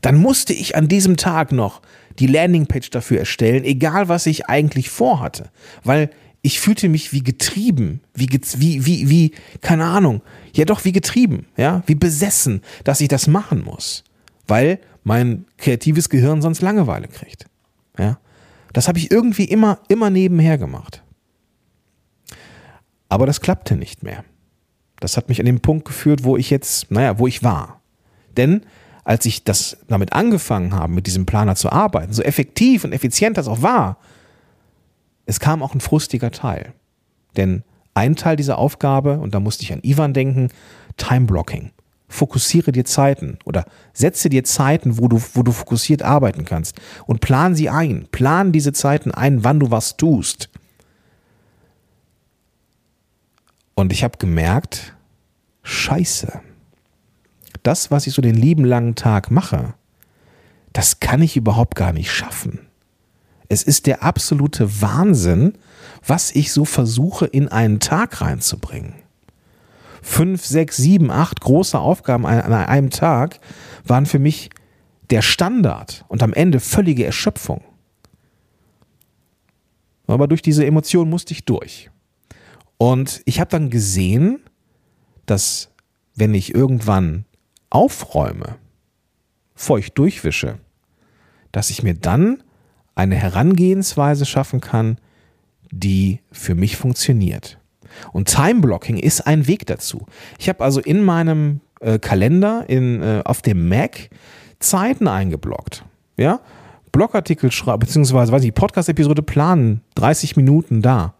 Dann 0.02 0.18
musste 0.18 0.54
ich 0.54 0.76
an 0.76 0.88
diesem 0.88 1.18
Tag 1.18 1.52
noch 1.52 1.82
die 2.18 2.28
Landingpage 2.28 2.90
dafür 2.90 3.20
erstellen, 3.20 3.64
egal 3.64 4.10
was 4.10 4.26
ich 4.26 4.48
eigentlich 4.48 4.90
vorhatte, 4.90 5.52
weil 5.84 6.10
ich 6.42 6.60
fühlte 6.60 6.90
mich 6.90 7.12
wie 7.14 7.24
getrieben, 7.24 8.02
wie, 8.14 8.30
wie, 8.30 8.86
wie, 8.86 9.10
wie, 9.10 9.32
keine 9.62 9.86
Ahnung, 9.86 10.22
ja 10.54 10.66
doch 10.66 10.86
wie 10.86 10.92
getrieben, 10.92 11.46
ja, 11.58 11.84
wie 11.86 11.96
besessen, 11.96 12.62
dass 12.84 13.02
ich 13.02 13.10
das 13.10 13.28
machen 13.28 13.64
muss, 13.64 14.04
weil 14.48 14.80
mein 15.04 15.46
kreatives 15.58 16.10
Gehirn 16.10 16.42
sonst 16.42 16.62
Langeweile 16.62 17.08
kriegt, 17.08 17.46
ja. 17.98 18.20
Das 18.74 18.88
habe 18.88 19.00
ich 19.00 19.12
irgendwie 19.12 19.46
immer, 19.46 19.80
immer 19.88 20.12
nebenher 20.12 20.60
gemacht. 20.60 21.04
Aber 23.10 23.26
das 23.26 23.42
klappte 23.42 23.76
nicht 23.76 24.04
mehr. 24.04 24.24
Das 25.00 25.18
hat 25.18 25.28
mich 25.28 25.40
an 25.40 25.48
den 25.48 25.60
Punkt 25.60 25.86
geführt, 25.86 26.24
wo 26.24 26.38
ich 26.38 26.50
jetzt, 26.52 26.92
naja, 26.92 27.18
wo 27.18 27.26
ich 27.26 27.44
war. 27.44 27.82
Denn 28.38 28.62
als 29.10 29.26
ich 29.26 29.44
das 29.44 29.76
damit 29.88 30.14
angefangen 30.14 30.76
habe, 30.76 30.94
mit 30.94 31.08
diesem 31.08 31.26
Planer 31.26 31.56
zu 31.56 31.72
arbeiten, 31.72 32.14
so 32.14 32.22
effektiv 32.22 32.84
und 32.84 32.94
effizient 32.94 33.38
das 33.38 33.48
auch 33.48 33.64
war, 33.64 33.98
es 35.26 35.40
kam 35.40 35.64
auch 35.64 35.74
ein 35.74 35.82
frustiger 35.82 36.30
Teil. 36.30 36.74
Denn 37.36 37.64
ein 37.96 38.16
Teil 38.16 38.36
dieser 38.36 38.60
Aufgabe, 38.60 39.18
und 39.18 39.34
da 39.34 39.40
musste 39.40 39.64
ich 39.64 39.74
an 39.74 39.80
Ivan 39.82 40.14
denken, 40.14 40.50
Time 40.98 41.26
Blocking. 41.26 41.72
Fokussiere 42.08 42.72
dir 42.72 42.86
Zeiten 42.86 43.40
oder 43.46 43.66
setze 43.94 44.30
dir 44.30 44.44
Zeiten, 44.44 45.00
wo 45.00 45.08
du, 45.08 45.20
wo 45.34 45.42
du 45.42 45.54
fokussiert 45.54 46.04
arbeiten 46.04 46.46
kannst 46.46 46.80
und 47.08 47.20
plan 47.20 47.56
sie 47.56 47.68
ein. 47.68 48.08
Plan 48.12 48.52
diese 48.52 48.74
Zeiten 48.74 49.10
ein, 49.10 49.44
wann 49.44 49.60
du 49.60 49.72
was 49.72 49.98
tust. 49.98 50.52
Und 53.74 53.92
ich 53.92 54.04
habe 54.04 54.20
gemerkt, 54.20 54.96
scheiße, 55.64 56.42
das, 57.64 57.92
was 57.92 58.08
ich 58.08 58.14
so 58.14 58.22
den 58.22 58.36
lieben 58.36 58.66
langen 58.66 58.96
Tag 58.96 59.32
mache, 59.32 59.74
das 60.74 61.00
kann 61.00 61.22
ich 61.22 61.36
überhaupt 61.36 61.76
gar 61.76 61.94
nicht 61.94 62.12
schaffen. 62.12 62.60
Es 63.48 63.64
ist 63.64 63.88
der 63.88 64.04
absolute 64.04 64.82
Wahnsinn, 64.82 65.54
was 66.06 66.32
ich 66.32 66.52
so 66.52 66.66
versuche 66.66 67.26
in 67.26 67.48
einen 67.48 67.80
Tag 67.80 68.22
reinzubringen. 68.22 68.94
Fünf, 70.02 70.46
sechs, 70.46 70.78
sieben, 70.78 71.12
acht 71.12 71.42
große 71.42 71.78
Aufgaben 71.78 72.26
an 72.26 72.54
einem 72.54 72.90
Tag 72.90 73.40
waren 73.84 74.06
für 74.06 74.20
mich 74.20 74.50
der 75.10 75.22
Standard 75.22 76.06
und 76.08 76.24
am 76.24 76.34
Ende 76.34 76.60
völlige 76.60 77.06
Erschöpfung. 77.06 77.64
Aber 80.08 80.28
durch 80.28 80.42
diese 80.42 80.66
Emotion 80.66 81.10
musste 81.10 81.34
ich 81.34 81.46
durch. 81.46 81.90
Und 82.78 83.22
ich 83.26 83.40
habe 83.40 83.50
dann 83.50 83.70
gesehen, 83.70 84.40
dass 85.26 85.70
wenn 86.16 86.34
ich 86.34 86.56
irgendwann 86.56 87.26
aufräume, 87.70 88.56
feucht 89.56 89.98
durchwische, 89.98 90.60
dass 91.52 91.70
ich 91.70 91.84
mir 91.84 91.94
dann 91.94 92.44
eine 92.96 93.16
Herangehensweise 93.16 94.26
schaffen 94.26 94.62
kann, 94.62 94.98
die 95.72 96.20
für 96.32 96.56
mich 96.56 96.78
funktioniert. 96.78 97.58
Und 98.12 98.28
Time 98.28 98.62
Blocking 98.62 98.98
ist 98.98 99.22
ein 99.22 99.48
Weg 99.48 99.66
dazu. 99.66 100.06
Ich 100.38 100.50
habe 100.50 100.64
also 100.64 100.80
in 100.80 101.04
meinem 101.04 101.62
äh, 101.80 102.00
Kalender 102.00 102.66
in, 102.68 103.02
äh, 103.02 103.22
auf 103.26 103.42
dem 103.42 103.68
Mac 103.68 104.10
Zeiten 104.60 105.08
eingeblockt. 105.08 105.86
Ja, 106.18 106.42
Blogartikel 106.92 107.52
schreiben, 107.52 107.80
beziehungsweise, 107.80 108.32
weiß 108.32 108.44
ich, 108.44 108.54
Podcast-Episode 108.54 109.22
planen, 109.22 109.82
30 109.96 110.36
Minuten 110.36 110.82
da 110.82 111.14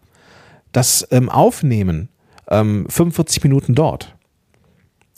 das 0.72 1.06
ähm, 1.10 1.28
Aufnehmen 1.28 2.08
ähm, 2.48 2.86
45 2.88 3.42
Minuten 3.44 3.74
dort. 3.74 4.16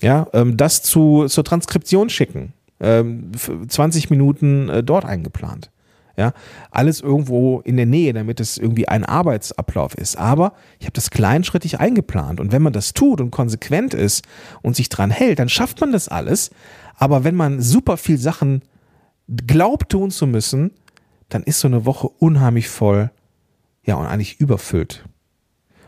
Ja, 0.03 0.27
ähm, 0.33 0.57
das 0.57 0.83
zu, 0.83 1.27
zur 1.29 1.45
Transkription 1.45 2.11
schicken, 2.11 2.53
20 2.81 4.05
ähm, 4.05 4.11
Minuten 4.11 4.69
äh, 4.69 4.83
dort 4.83 5.05
eingeplant. 5.05 5.71
Ja, 6.15 6.35
alles 6.71 7.01
irgendwo 7.01 7.61
in 7.61 7.79
der 7.79 7.87
Nähe, 7.87 8.12
damit 8.12 8.38
es 8.38 8.59
irgendwie 8.59 8.87
ein 8.87 9.05
Arbeitsablauf 9.07 9.95
ist. 9.95 10.19
Aber 10.19 10.53
ich 10.79 10.85
habe 10.85 10.93
das 10.93 11.09
kleinschrittig 11.09 11.81
eingeplant. 11.81 12.38
Und 12.38 12.53
wenn 12.53 12.61
man 12.61 12.75
das 12.75 12.93
tut 12.93 13.23
und 13.23 13.31
konsequent 13.31 13.95
ist 13.95 14.23
und 14.61 14.77
sich 14.77 14.91
dran 14.91 15.11
hält, 15.11 15.38
dann 15.38 15.49
schafft 15.49 15.81
man 15.81 15.91
das 15.91 16.09
alles. 16.09 16.51
Aber 16.97 17.25
wenn 17.25 17.35
man 17.35 17.62
super 17.62 17.97
viel 17.97 18.19
Sachen 18.19 18.61
glaubt 19.47 19.91
tun 19.91 20.11
zu 20.11 20.27
müssen, 20.27 20.73
dann 21.31 21.45
ist 21.45 21.61
so 21.61 21.69
eine 21.69 21.87
Woche 21.87 22.09
unheimlich 22.09 22.69
voll, 22.69 23.11
ja, 23.83 23.95
und 23.95 24.07
eigentlich 24.07 24.38
überfüllt. 24.38 25.07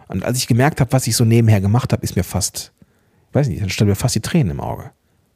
Und 0.09 0.25
als 0.25 0.39
ich 0.39 0.47
gemerkt 0.47 0.81
habe, 0.81 0.93
was 0.93 1.07
ich 1.07 1.17
so 1.17 1.25
nebenher 1.25 1.61
gemacht 1.61 1.93
habe, 1.93 2.03
ist 2.03 2.17
mir 2.17 2.25
fast, 2.25 2.73
weiß 3.35 3.49
nicht, 3.49 3.63
dann 3.63 3.71
stand 3.71 3.89
mir 3.89 3.97
fast 3.97 4.15
die 4.15 4.21
Tränen 4.21 4.53
im 4.53 4.61
Auge. 4.61 4.91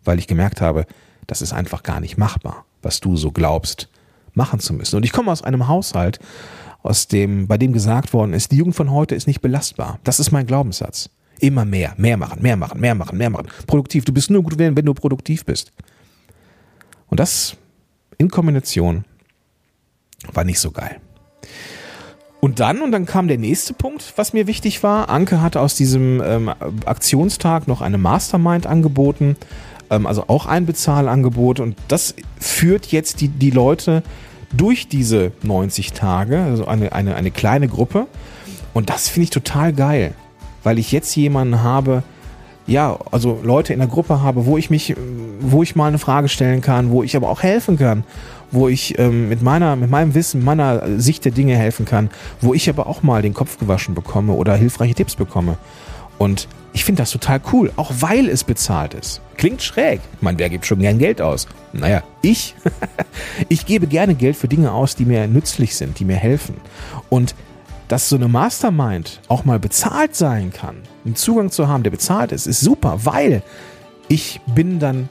Weil 0.05 0.19
ich 0.19 0.27
gemerkt 0.27 0.61
habe, 0.61 0.87
das 1.27 1.43
ist 1.43 1.53
einfach 1.53 1.83
gar 1.83 2.01
nicht 2.01 2.17
machbar, 2.17 2.65
was 2.83 3.01
du 3.01 3.17
so 3.17 3.31
glaubst, 3.31 3.89
machen 4.35 4.61
zu 4.61 4.73
müssen. 4.73 4.97
Und 4.97 5.05
ich 5.05 5.13
komme 5.13 5.31
aus 5.31 5.43
einem 5.43 5.69
Haushalt, 5.69 6.19
aus 6.83 7.09
dem, 7.09 7.47
bei 7.49 7.59
dem 7.59 7.73
gesagt 7.73 8.13
worden 8.13 8.33
ist, 8.33 8.53
die 8.53 8.57
Jugend 8.57 8.77
von 8.77 8.91
heute 8.91 9.15
ist 9.15 9.27
nicht 9.27 9.41
belastbar. 9.41 9.99
Das 10.05 10.21
ist 10.21 10.31
mein 10.31 10.47
Glaubenssatz. 10.47 11.11
Immer 11.41 11.65
mehr, 11.65 11.95
mehr 11.97 12.17
machen, 12.17 12.43
mehr 12.43 12.57
machen, 12.57 12.81
mehr 12.81 12.95
machen, 12.95 13.19
mehr 13.19 13.31
machen. 13.31 13.49
Produktiv. 13.67 14.05
Du 14.05 14.13
bist 14.13 14.31
nur 14.31 14.43
gut, 14.43 14.59
wenn 14.59 14.75
du 14.75 14.95
produktiv 14.95 15.45
bist. 15.45 15.73
Und 17.07 17.21
das 17.21 17.57
in 18.17 18.29
Kombination 18.29 19.05
war 20.33 20.45
nicht 20.45 20.59
so 20.59 20.71
geil. 20.71 21.01
Und 22.41 22.61
dann, 22.61 22.83
und 22.83 22.93
dann 22.93 23.05
kam 23.05 23.27
der 23.27 23.39
nächste 23.39 23.75
Punkt, 23.75 24.13
was 24.17 24.33
mir 24.33 24.47
wichtig 24.47 24.83
war. 24.83 25.09
Anke 25.09 25.43
hatte 25.43 25.61
aus 25.61 25.75
diesem 25.75 26.23
ähm, 26.25 26.49
Aktionstag 26.85 27.67
noch 27.67 27.81
eine 27.81 27.99
Mastermind 27.99 28.67
angeboten, 28.67 29.37
ähm, 29.91 30.07
also 30.07 30.25
auch 30.29 30.47
ein 30.47 30.65
Bezahlangebot. 30.65 31.59
Und 31.59 31.77
das 31.89 32.15
führt 32.39 32.87
jetzt 32.87 33.21
die, 33.21 33.29
die 33.29 33.51
Leute 33.51 34.05
durch 34.53 34.89
diese 34.89 35.33
90 35.43 35.93
Tage, 35.93 36.41
also 36.41 36.67
eine, 36.67 36.93
eine, 36.93 37.17
eine 37.17 37.33
kleine 37.33 37.67
Gruppe. 37.67 38.07
Und 38.73 38.89
das 38.89 39.09
finde 39.09 39.25
ich 39.25 39.31
total 39.31 39.73
geil, 39.73 40.15
weil 40.63 40.79
ich 40.79 40.93
jetzt 40.93 41.15
jemanden 41.17 41.63
habe, 41.63 42.05
ja, 42.69 42.99
also 43.11 43.41
Leute 43.43 43.73
in 43.73 43.79
der 43.79 43.89
Gruppe 43.89 44.21
habe, 44.23 44.47
wo 44.47 44.59
ich 44.59 44.69
mich, 44.69 44.95
wo 45.41 45.63
ich 45.63 45.75
mal 45.75 45.89
eine 45.89 45.99
Frage 45.99 46.29
stellen 46.29 46.61
kann, 46.61 46.91
wo 46.91 47.03
ich 47.03 47.17
aber 47.17 47.31
auch 47.31 47.43
helfen 47.43 47.79
kann, 47.79 48.05
wo 48.51 48.69
ich 48.69 48.99
ähm, 48.99 49.31
mit 49.31 49.43
meiner, 49.43 49.75
mit 49.75 49.91
meinem 49.91 50.15
Wissen, 50.15 50.45
meiner 50.45 51.01
Sicht 51.01 51.25
der 51.25 51.33
Dinge 51.33 51.57
helfen 51.57 51.87
kann, 51.87 52.11
wo 52.43 52.53
ich 52.53 52.69
aber 52.69 52.87
auch 52.87 53.03
mal 53.03 53.23
den 53.23 53.35
Kopf 53.35 53.59
gewaschen 53.59 53.95
bekomme 53.95 54.35
oder 54.35 54.55
hilfreiche 54.55 54.95
Tipps 54.95 55.17
bekomme. 55.17 55.57
Und 56.19 56.47
ich 56.75 56.85
finde 56.85 57.03
das 57.03 57.11
total 57.11 57.41
cool, 57.53 57.73
auch 57.77 57.91
weil 58.01 58.29
es 58.29 58.45
bezahlt 58.45 58.93
ist. 58.93 59.23
Klingt 59.37 59.63
schräg. 59.63 60.01
Man, 60.21 60.39
wer 60.39 60.51
gibt 60.51 60.67
schon 60.67 60.81
gern 60.81 60.99
Geld 60.99 61.23
aus? 61.23 61.49
Naja, 61.73 62.03
ich. 62.21 62.55
ich 63.49 63.65
gebe 63.65 63.87
gerne 63.87 64.15
Geld 64.15 64.37
für 64.37 64.49
Dinge 64.49 64.73
aus, 64.73 64.95
die 64.95 65.07
mir 65.07 65.27
nützlich 65.27 65.75
sind, 65.75 65.99
die 65.99 66.05
mir 66.05 66.17
helfen. 66.17 66.57
Und 67.09 67.35
dass 67.89 68.11
so 68.11 68.17
eine 68.17 68.29
Mastermind 68.29 69.21
auch 69.29 69.45
mal 69.45 69.59
bezahlt 69.59 70.15
sein 70.15 70.53
kann, 70.53 70.77
einen 71.09 71.17
Zugang 71.17 71.51
zu 71.51 71.69
haben, 71.69 71.83
der 71.83 71.91
bezahlt 71.91 72.33
ist, 72.33 72.47
ist 72.47 72.61
super, 72.61 73.05
weil 73.05 73.43
ich 74.09 74.41
bin 74.55 74.79
dann 74.79 75.09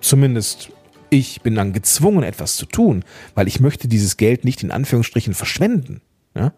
zumindest 0.00 0.70
ich 1.10 1.40
bin 1.42 1.54
dann 1.54 1.72
gezwungen, 1.72 2.22
etwas 2.22 2.56
zu 2.56 2.66
tun, 2.66 3.04
weil 3.34 3.48
ich 3.48 3.60
möchte 3.60 3.88
dieses 3.88 4.16
Geld 4.16 4.44
nicht 4.44 4.62
in 4.62 4.70
Anführungsstrichen 4.70 5.34
verschwenden. 5.34 6.00
Ja? 6.34 6.52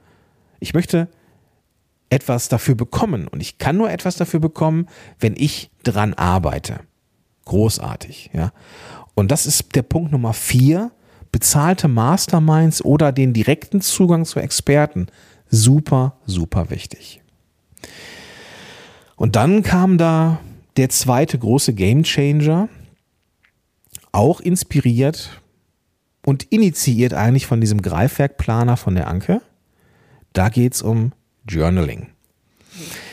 Ich 0.60 0.74
möchte 0.74 1.08
etwas 2.10 2.48
dafür 2.48 2.74
bekommen 2.74 3.28
und 3.28 3.40
ich 3.40 3.58
kann 3.58 3.76
nur 3.76 3.90
etwas 3.90 4.16
dafür 4.16 4.40
bekommen, 4.40 4.88
wenn 5.20 5.34
ich 5.36 5.70
dran 5.82 6.14
arbeite. 6.14 6.80
Großartig, 7.44 8.30
ja. 8.32 8.52
Und 9.14 9.30
das 9.30 9.46
ist 9.46 9.74
der 9.74 9.82
Punkt 9.82 10.12
Nummer 10.12 10.32
vier. 10.32 10.92
Bezahlte 11.30 11.88
Masterminds 11.88 12.82
oder 12.82 13.12
den 13.12 13.34
direkten 13.34 13.82
Zugang 13.82 14.24
zu 14.24 14.40
Experten 14.40 15.08
super, 15.50 16.16
super 16.24 16.70
wichtig. 16.70 17.20
Und 19.18 19.34
dann 19.34 19.64
kam 19.64 19.98
da 19.98 20.38
der 20.76 20.88
zweite 20.88 21.38
große 21.38 21.74
Gamechanger, 21.74 22.68
auch 24.12 24.40
inspiriert 24.40 25.42
und 26.24 26.44
initiiert 26.44 27.14
eigentlich 27.14 27.46
von 27.46 27.60
diesem 27.60 27.82
Greifwerkplaner 27.82 28.76
von 28.76 28.94
der 28.94 29.08
Anke. 29.08 29.42
Da 30.32 30.48
geht 30.48 30.74
es 30.74 30.82
um 30.82 31.12
Journaling. 31.48 32.06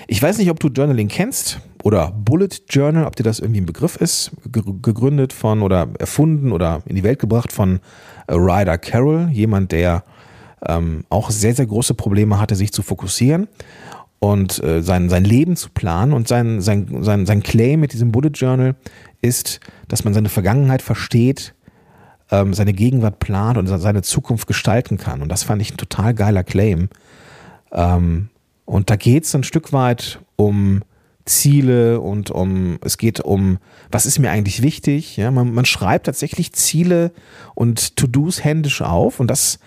Ich 0.08 0.22
weiß 0.22 0.38
nicht, 0.38 0.52
ob 0.52 0.60
du 0.60 0.68
Journaling 0.68 1.08
kennst 1.08 1.60
oder 1.84 2.12
Bullet 2.12 2.50
Journal, 2.70 3.06
ob 3.06 3.16
dir 3.16 3.24
das 3.24 3.40
irgendwie 3.40 3.62
ein 3.62 3.66
Begriff 3.66 3.96
ist, 3.96 4.32
gegründet 4.52 5.34
von 5.34 5.64
oder 5.64 5.90
erfunden 5.98 6.52
oder 6.52 6.84
in 6.86 6.96
die 6.96 7.04
Welt 7.04 7.18
gebracht 7.18 7.52
von 7.52 7.80
äh, 8.28 8.34
Ryder 8.34 8.78
Carroll, 8.78 9.30
jemand, 9.32 9.72
der 9.72 10.04
ähm, 10.68 11.04
auch 11.10 11.32
sehr, 11.32 11.56
sehr 11.56 11.66
große 11.66 11.96
Probleme 11.96 12.40
hatte, 12.40 12.56
sich 12.56 12.72
zu 12.72 12.84
fokussieren 12.84 13.48
und 14.20 14.64
äh, 14.64 14.82
sein, 14.82 15.10
sein 15.10 15.24
Leben 15.24 15.56
zu 15.56 15.70
planen. 15.70 16.14
Und 16.14 16.28
sein, 16.28 16.62
sein, 16.62 17.04
sein, 17.04 17.26
sein 17.26 17.44
Claim 17.44 17.80
mit 17.80 17.94
diesem 17.94 18.12
Bullet 18.12 18.32
Journal 18.34 18.76
ist, 19.22 19.60
dass 19.88 20.04
man 20.04 20.14
seine 20.14 20.30
Vergangenheit 20.30 20.82
versteht, 20.82 21.54
ähm, 22.32 22.54
seine 22.54 22.74
Gegenwart 22.74 23.20
plant 23.20 23.58
und 23.58 23.68
seine 23.68 24.02
Zukunft 24.02 24.48
gestalten 24.48 24.98
kann. 24.98 25.22
Und 25.22 25.30
das 25.30 25.44
fand 25.44 25.62
ich 25.62 25.74
ein 25.74 25.78
total 25.78 26.14
geiler 26.14 26.44
Claim. 26.44 26.90
Ähm, 27.72 28.30
und 28.66 28.90
da 28.90 28.96
geht 28.96 29.26
es 29.26 29.36
ein 29.36 29.44
Stück 29.44 29.74
weit 29.74 30.20
um 30.36 30.82
Ziele 31.26 32.02
und 32.02 32.30
um, 32.30 32.78
es 32.82 32.98
geht 32.98 33.20
um, 33.20 33.58
was 33.92 34.06
ist 34.06 34.20
mir 34.20 34.30
eigentlich 34.32 34.62
wichtig. 34.62 35.18
Ja, 35.18 35.32
man, 35.32 35.54
man 35.54 35.66
schreibt 35.66 36.06
tatsächlich 36.06 36.54
Ziele 36.54 37.12
und 37.56 37.96
To-Dos 37.96 38.44
händisch 38.44 38.82
auf 38.82 39.20
und 39.20 39.28
das 39.28 39.60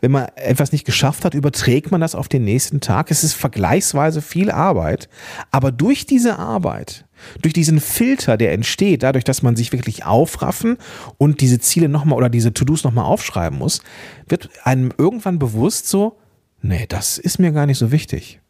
wenn 0.00 0.10
man 0.10 0.28
etwas 0.36 0.72
nicht 0.72 0.84
geschafft 0.84 1.24
hat, 1.24 1.34
überträgt 1.34 1.90
man 1.90 2.00
das 2.00 2.14
auf 2.14 2.28
den 2.28 2.44
nächsten 2.44 2.80
Tag. 2.80 3.10
Es 3.10 3.24
ist 3.24 3.34
vergleichsweise 3.34 4.22
viel 4.22 4.50
Arbeit, 4.50 5.08
aber 5.50 5.72
durch 5.72 6.06
diese 6.06 6.38
Arbeit, 6.38 7.06
durch 7.42 7.54
diesen 7.54 7.80
Filter, 7.80 8.36
der 8.36 8.52
entsteht, 8.52 9.02
dadurch, 9.02 9.24
dass 9.24 9.42
man 9.42 9.56
sich 9.56 9.72
wirklich 9.72 10.04
aufraffen 10.04 10.78
und 11.16 11.40
diese 11.40 11.58
Ziele 11.58 11.88
nochmal 11.88 12.16
oder 12.16 12.28
diese 12.28 12.54
To-Dos 12.54 12.84
nochmal 12.84 13.04
aufschreiben 13.04 13.58
muss, 13.58 13.82
wird 14.28 14.50
einem 14.64 14.92
irgendwann 14.96 15.38
bewusst 15.38 15.88
so, 15.88 16.18
nee, 16.62 16.86
das 16.88 17.18
ist 17.18 17.38
mir 17.38 17.52
gar 17.52 17.66
nicht 17.66 17.78
so 17.78 17.90
wichtig. 17.90 18.40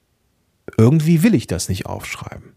Irgendwie 0.77 1.23
will 1.23 1.35
ich 1.35 1.47
das 1.47 1.69
nicht 1.69 1.87
aufschreiben. 1.87 2.53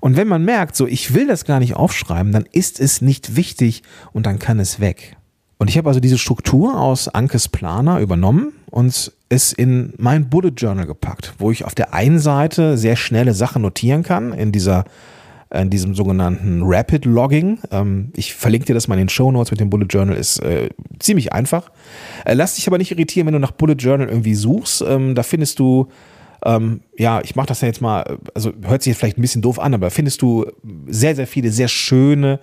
Und 0.00 0.16
wenn 0.16 0.28
man 0.28 0.44
merkt, 0.44 0.76
so, 0.76 0.86
ich 0.86 1.14
will 1.14 1.26
das 1.26 1.44
gar 1.44 1.60
nicht 1.60 1.74
aufschreiben, 1.74 2.32
dann 2.32 2.46
ist 2.50 2.80
es 2.80 3.00
nicht 3.00 3.36
wichtig 3.36 3.82
und 4.12 4.26
dann 4.26 4.38
kann 4.38 4.58
es 4.58 4.80
weg. 4.80 5.16
Und 5.60 5.68
ich 5.68 5.76
habe 5.76 5.90
also 5.90 6.00
diese 6.00 6.16
Struktur 6.16 6.80
aus 6.80 7.08
Ankes 7.08 7.50
Planer 7.50 8.00
übernommen 8.00 8.54
und 8.70 9.12
es 9.28 9.52
in 9.52 9.92
mein 9.98 10.30
Bullet 10.30 10.54
Journal 10.56 10.86
gepackt, 10.86 11.34
wo 11.36 11.50
ich 11.50 11.66
auf 11.66 11.74
der 11.74 11.92
einen 11.92 12.18
Seite 12.18 12.78
sehr 12.78 12.96
schnelle 12.96 13.34
Sachen 13.34 13.60
notieren 13.60 14.02
kann 14.02 14.32
in 14.32 14.52
dieser 14.52 14.86
in 15.52 15.68
diesem 15.68 15.96
sogenannten 15.96 16.62
Rapid 16.62 17.04
Logging. 17.04 17.58
Ähm, 17.72 18.10
ich 18.16 18.34
verlinke 18.34 18.66
dir 18.66 18.74
das 18.74 18.88
mal 18.88 18.94
in 18.94 19.00
den 19.00 19.08
Show 19.10 19.32
Notes 19.32 19.50
mit 19.50 19.60
dem 19.60 19.68
Bullet 19.68 19.88
Journal, 19.90 20.16
ist 20.16 20.38
äh, 20.38 20.70
ziemlich 21.00 21.32
einfach. 21.32 21.72
Äh, 22.24 22.34
lass 22.34 22.54
dich 22.54 22.66
aber 22.68 22.78
nicht 22.78 22.92
irritieren, 22.92 23.26
wenn 23.26 23.34
du 23.34 23.40
nach 23.40 23.50
Bullet 23.50 23.74
Journal 23.74 24.08
irgendwie 24.08 24.36
suchst. 24.36 24.82
Ähm, 24.82 25.14
da 25.16 25.24
findest 25.24 25.58
du 25.58 25.88
ähm, 26.44 26.80
ja, 26.96 27.20
ich 27.22 27.36
mache 27.36 27.48
das 27.48 27.60
ja 27.60 27.68
jetzt 27.68 27.82
mal, 27.82 28.18
also 28.34 28.52
hört 28.62 28.82
sich 28.82 28.92
jetzt 28.92 28.98
vielleicht 28.98 29.18
ein 29.18 29.22
bisschen 29.22 29.42
doof 29.42 29.58
an, 29.58 29.74
aber 29.74 29.90
findest 29.90 30.22
du 30.22 30.46
sehr, 30.86 31.14
sehr 31.14 31.26
viele 31.26 31.50
sehr 31.50 31.68
schöne, 31.68 32.40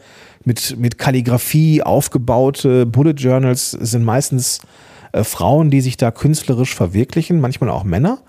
mit, 0.48 0.78
mit 0.80 0.98
Kalligrafie 0.98 1.84
aufgebaute 1.84 2.86
Bullet 2.86 3.12
Journals 3.12 3.72
sind 3.72 4.06
meistens 4.06 4.62
äh, 5.12 5.26
Frauen, 5.26 5.70
die 5.70 5.82
sich 5.82 5.98
da 5.98 6.10
künstlerisch 6.10 6.74
verwirklichen, 6.74 7.42
manchmal 7.42 7.70
auch 7.70 7.84
Männer. 7.84 8.20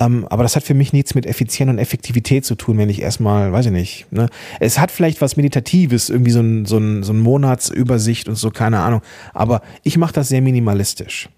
Ähm, 0.00 0.26
aber 0.30 0.42
das 0.42 0.56
hat 0.56 0.62
für 0.62 0.72
mich 0.72 0.94
nichts 0.94 1.14
mit 1.14 1.26
Effizienz 1.26 1.70
und 1.70 1.78
Effektivität 1.78 2.46
zu 2.46 2.54
tun, 2.54 2.78
wenn 2.78 2.88
ich 2.88 3.02
erstmal, 3.02 3.52
weiß 3.52 3.66
ich 3.66 3.72
nicht. 3.72 4.10
Ne? 4.10 4.30
Es 4.58 4.78
hat 4.78 4.90
vielleicht 4.90 5.20
was 5.20 5.36
Meditatives, 5.36 6.08
irgendwie 6.08 6.30
so 6.30 6.40
ein, 6.40 6.64
so, 6.64 6.78
ein, 6.78 7.02
so 7.02 7.12
ein 7.12 7.20
Monatsübersicht 7.20 8.28
und 8.28 8.36
so, 8.36 8.50
keine 8.50 8.80
Ahnung. 8.80 9.02
Aber 9.34 9.60
ich 9.82 9.98
mache 9.98 10.14
das 10.14 10.28
sehr 10.28 10.40
minimalistisch. 10.40 11.28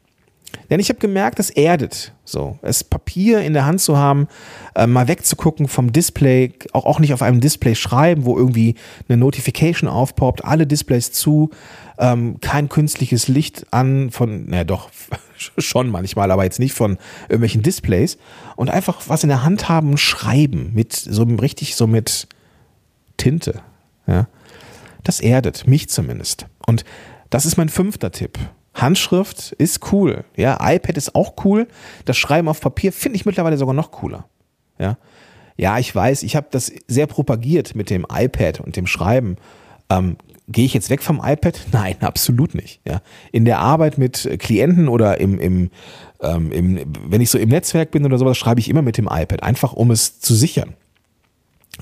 Denn 0.68 0.80
ich 0.80 0.88
habe 0.88 1.00
gemerkt, 1.00 1.38
es 1.40 1.50
erdet 1.50 2.12
so. 2.30 2.58
Es 2.62 2.84
Papier 2.84 3.40
in 3.40 3.54
der 3.54 3.66
Hand 3.66 3.80
zu 3.80 3.96
haben, 3.96 4.28
äh, 4.74 4.86
mal 4.86 5.08
wegzugucken 5.08 5.68
vom 5.68 5.92
Display, 5.92 6.52
auch, 6.72 6.84
auch 6.84 7.00
nicht 7.00 7.12
auf 7.12 7.22
einem 7.22 7.40
Display 7.40 7.74
schreiben, 7.74 8.24
wo 8.24 8.36
irgendwie 8.36 8.76
eine 9.08 9.18
Notification 9.18 9.88
aufpoppt, 9.88 10.44
alle 10.44 10.66
Displays 10.66 11.12
zu, 11.12 11.50
ähm, 11.98 12.38
kein 12.40 12.68
künstliches 12.68 13.28
Licht 13.28 13.66
an 13.72 14.10
von, 14.10 14.46
naja 14.46 14.64
doch, 14.64 14.90
schon 15.58 15.88
manchmal, 15.88 16.30
aber 16.30 16.44
jetzt 16.44 16.60
nicht 16.60 16.72
von 16.72 16.98
irgendwelchen 17.22 17.62
Displays. 17.62 18.16
Und 18.56 18.70
einfach 18.70 19.02
was 19.08 19.22
in 19.22 19.28
der 19.28 19.42
Hand 19.42 19.68
haben 19.68 19.96
schreiben 19.96 20.70
mit 20.74 20.92
so 20.92 21.24
richtig 21.24 21.74
so 21.74 21.86
mit 21.86 22.28
Tinte. 23.16 23.60
Ja. 24.06 24.28
Das 25.02 25.20
erdet, 25.20 25.66
mich 25.66 25.88
zumindest. 25.88 26.46
Und 26.66 26.84
das 27.30 27.46
ist 27.46 27.56
mein 27.56 27.68
fünfter 27.68 28.12
Tipp. 28.12 28.38
Handschrift 28.82 29.52
ist 29.52 29.92
cool. 29.92 30.24
Ja, 30.36 30.58
iPad 30.60 30.96
ist 30.96 31.14
auch 31.14 31.34
cool. 31.44 31.68
Das 32.04 32.16
Schreiben 32.16 32.48
auf 32.48 32.60
Papier 32.60 32.92
finde 32.92 33.16
ich 33.16 33.26
mittlerweile 33.26 33.56
sogar 33.56 33.74
noch 33.74 33.90
cooler. 33.90 34.26
Ja, 34.78 34.96
ja 35.56 35.78
ich 35.78 35.94
weiß, 35.94 36.22
ich 36.22 36.36
habe 36.36 36.48
das 36.50 36.72
sehr 36.86 37.06
propagiert 37.06 37.74
mit 37.74 37.90
dem 37.90 38.06
iPad 38.10 38.60
und 38.60 38.76
dem 38.76 38.86
Schreiben. 38.86 39.36
Ähm, 39.88 40.16
Gehe 40.52 40.64
ich 40.64 40.74
jetzt 40.74 40.90
weg 40.90 41.00
vom 41.00 41.20
iPad? 41.24 41.60
Nein, 41.72 41.96
absolut 42.00 42.56
nicht. 42.56 42.80
Ja. 42.86 43.02
In 43.30 43.44
der 43.44 43.60
Arbeit 43.60 43.98
mit 43.98 44.28
Klienten 44.40 44.88
oder 44.88 45.20
im, 45.20 45.38
im, 45.38 45.70
ähm, 46.20 46.50
im, 46.50 46.80
wenn 47.06 47.20
ich 47.20 47.30
so 47.30 47.38
im 47.38 47.50
Netzwerk 47.50 47.92
bin 47.92 48.04
oder 48.04 48.18
sowas, 48.18 48.36
schreibe 48.36 48.58
ich 48.58 48.68
immer 48.68 48.82
mit 48.82 48.98
dem 48.98 49.06
iPad, 49.06 49.44
einfach 49.44 49.72
um 49.72 49.92
es 49.92 50.18
zu 50.18 50.34
sichern. 50.34 50.74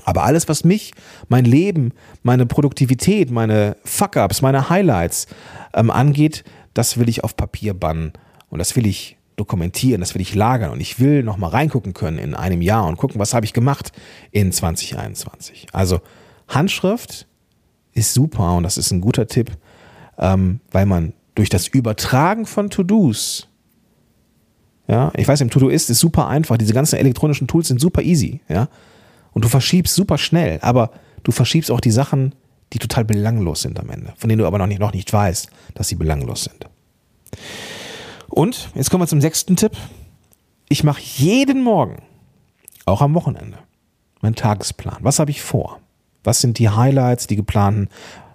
Aber 0.05 0.23
alles, 0.23 0.47
was 0.47 0.63
mich, 0.63 0.93
mein 1.27 1.45
Leben, 1.45 1.93
meine 2.23 2.45
Produktivität, 2.45 3.31
meine 3.31 3.75
Fuck-ups, 3.83 4.41
meine 4.41 4.69
Highlights 4.69 5.27
ähm, 5.73 5.89
angeht, 5.89 6.43
das 6.79 6.97
will 6.97 7.09
ich 7.09 7.25
auf 7.25 7.35
Papier 7.35 7.73
bannen 7.73 8.13
und 8.49 8.59
das 8.59 8.77
will 8.77 8.87
ich 8.87 9.17
dokumentieren, 9.35 9.99
das 9.99 10.15
will 10.15 10.21
ich 10.21 10.33
lagern 10.33 10.71
und 10.71 10.79
ich 10.79 10.97
will 10.97 11.23
nochmal 11.23 11.49
reingucken 11.49 11.93
können 11.93 12.17
in 12.17 12.33
einem 12.33 12.61
Jahr 12.61 12.87
und 12.87 12.95
gucken, 12.95 13.19
was 13.19 13.33
habe 13.33 13.45
ich 13.45 13.51
gemacht 13.51 13.91
in 14.31 14.53
2021. 14.53 15.67
Also 15.73 15.99
Handschrift 16.47 17.27
ist 17.91 18.13
super 18.13 18.55
und 18.55 18.63
das 18.63 18.77
ist 18.77 18.91
ein 18.91 19.01
guter 19.01 19.27
Tipp, 19.27 19.51
ähm, 20.17 20.61
weil 20.71 20.85
man 20.85 21.11
durch 21.35 21.49
das 21.49 21.67
Übertragen 21.67 22.45
von 22.45 22.69
To-Dos, 22.69 23.49
ja, 24.87 25.11
ich 25.17 25.27
weiß, 25.27 25.41
im 25.41 25.49
To-Do-Ist 25.49 25.89
ist 25.89 25.99
super 25.99 26.29
einfach, 26.29 26.57
diese 26.57 26.73
ganzen 26.73 26.95
elektronischen 26.95 27.47
Tools 27.47 27.67
sind 27.67 27.81
super 27.81 28.03
easy, 28.03 28.39
ja, 28.47 28.69
und 29.33 29.43
du 29.43 29.49
verschiebst 29.49 29.93
super 29.93 30.17
schnell, 30.17 30.59
aber 30.61 30.91
du 31.23 31.33
verschiebst 31.33 31.71
auch 31.71 31.81
die 31.81 31.91
Sachen, 31.91 32.35
die 32.73 32.79
total 32.79 33.05
belanglos 33.05 33.61
sind 33.61 33.79
am 33.79 33.89
Ende, 33.89 34.13
von 34.17 34.29
denen 34.29 34.39
du 34.39 34.47
aber 34.47 34.57
noch 34.57 34.67
nicht, 34.67 34.79
noch 34.79 34.93
nicht 34.93 35.11
weißt, 35.11 35.49
dass 35.73 35.87
sie 35.87 35.95
belanglos 35.95 36.43
sind. 36.43 36.67
Und 38.29 38.69
jetzt 38.75 38.89
kommen 38.89 39.03
wir 39.03 39.07
zum 39.07 39.21
sechsten 39.21 39.55
Tipp. 39.55 39.73
Ich 40.69 40.83
mache 40.83 41.01
jeden 41.01 41.63
Morgen, 41.63 42.03
auch 42.85 43.01
am 43.01 43.15
Wochenende, 43.15 43.57
meinen 44.21 44.35
Tagesplan. 44.35 44.97
Was 45.01 45.19
habe 45.19 45.31
ich 45.31 45.41
vor? 45.41 45.79
Was 46.23 46.41
sind 46.41 46.59
die 46.59 46.69
Highlights, 46.69 47.27
die 47.27 47.35
geplanten? 47.35 47.89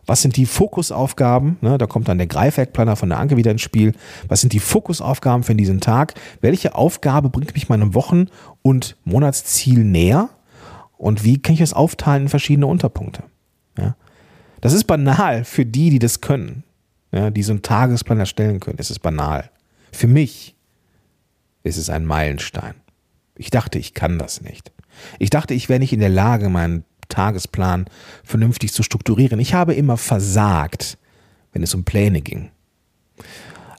Was 0.06 0.20
sind 0.20 0.36
die 0.36 0.46
Fokusaufgaben? 0.46 1.56
Ne, 1.60 1.78
da 1.78 1.86
kommt 1.86 2.08
dann 2.08 2.18
der 2.18 2.26
Greifwerkplaner 2.26 2.96
von 2.96 3.08
der 3.08 3.18
Anke 3.18 3.36
wieder 3.36 3.50
ins 3.50 3.62
Spiel. 3.62 3.94
Was 4.28 4.40
sind 4.40 4.52
die 4.52 4.60
Fokusaufgaben 4.60 5.44
für 5.44 5.54
diesen 5.54 5.80
Tag? 5.80 6.14
Welche 6.40 6.74
Aufgabe 6.74 7.30
bringt 7.30 7.54
mich 7.54 7.68
meinem 7.68 7.94
Wochen- 7.94 8.26
und 8.62 8.96
Monatsziel 9.04 9.84
näher? 9.84 10.28
Und 10.98 11.24
wie 11.24 11.40
kann 11.40 11.54
ich 11.54 11.60
es 11.60 11.72
aufteilen 11.72 12.24
in 12.24 12.28
verschiedene 12.28 12.66
Unterpunkte? 12.66 13.24
Ja? 13.78 13.96
Das 14.64 14.72
ist 14.72 14.84
banal 14.84 15.44
für 15.44 15.66
die, 15.66 15.90
die 15.90 15.98
das 15.98 16.22
können, 16.22 16.64
ja, 17.12 17.28
die 17.28 17.42
so 17.42 17.52
einen 17.52 17.60
Tagesplan 17.60 18.18
erstellen 18.18 18.60
können. 18.60 18.78
Es 18.78 18.90
ist 18.90 19.00
banal. 19.00 19.50
Für 19.92 20.06
mich 20.06 20.56
ist 21.64 21.76
es 21.76 21.90
ein 21.90 22.06
Meilenstein. 22.06 22.72
Ich 23.36 23.50
dachte, 23.50 23.78
ich 23.78 23.92
kann 23.92 24.18
das 24.18 24.40
nicht. 24.40 24.72
Ich 25.18 25.28
dachte, 25.28 25.52
ich 25.52 25.68
wäre 25.68 25.80
nicht 25.80 25.92
in 25.92 26.00
der 26.00 26.08
Lage, 26.08 26.48
meinen 26.48 26.84
Tagesplan 27.10 27.84
vernünftig 28.22 28.72
zu 28.72 28.82
strukturieren. 28.82 29.38
Ich 29.38 29.52
habe 29.52 29.74
immer 29.74 29.98
versagt, 29.98 30.96
wenn 31.52 31.62
es 31.62 31.74
um 31.74 31.84
Pläne 31.84 32.22
ging. 32.22 32.50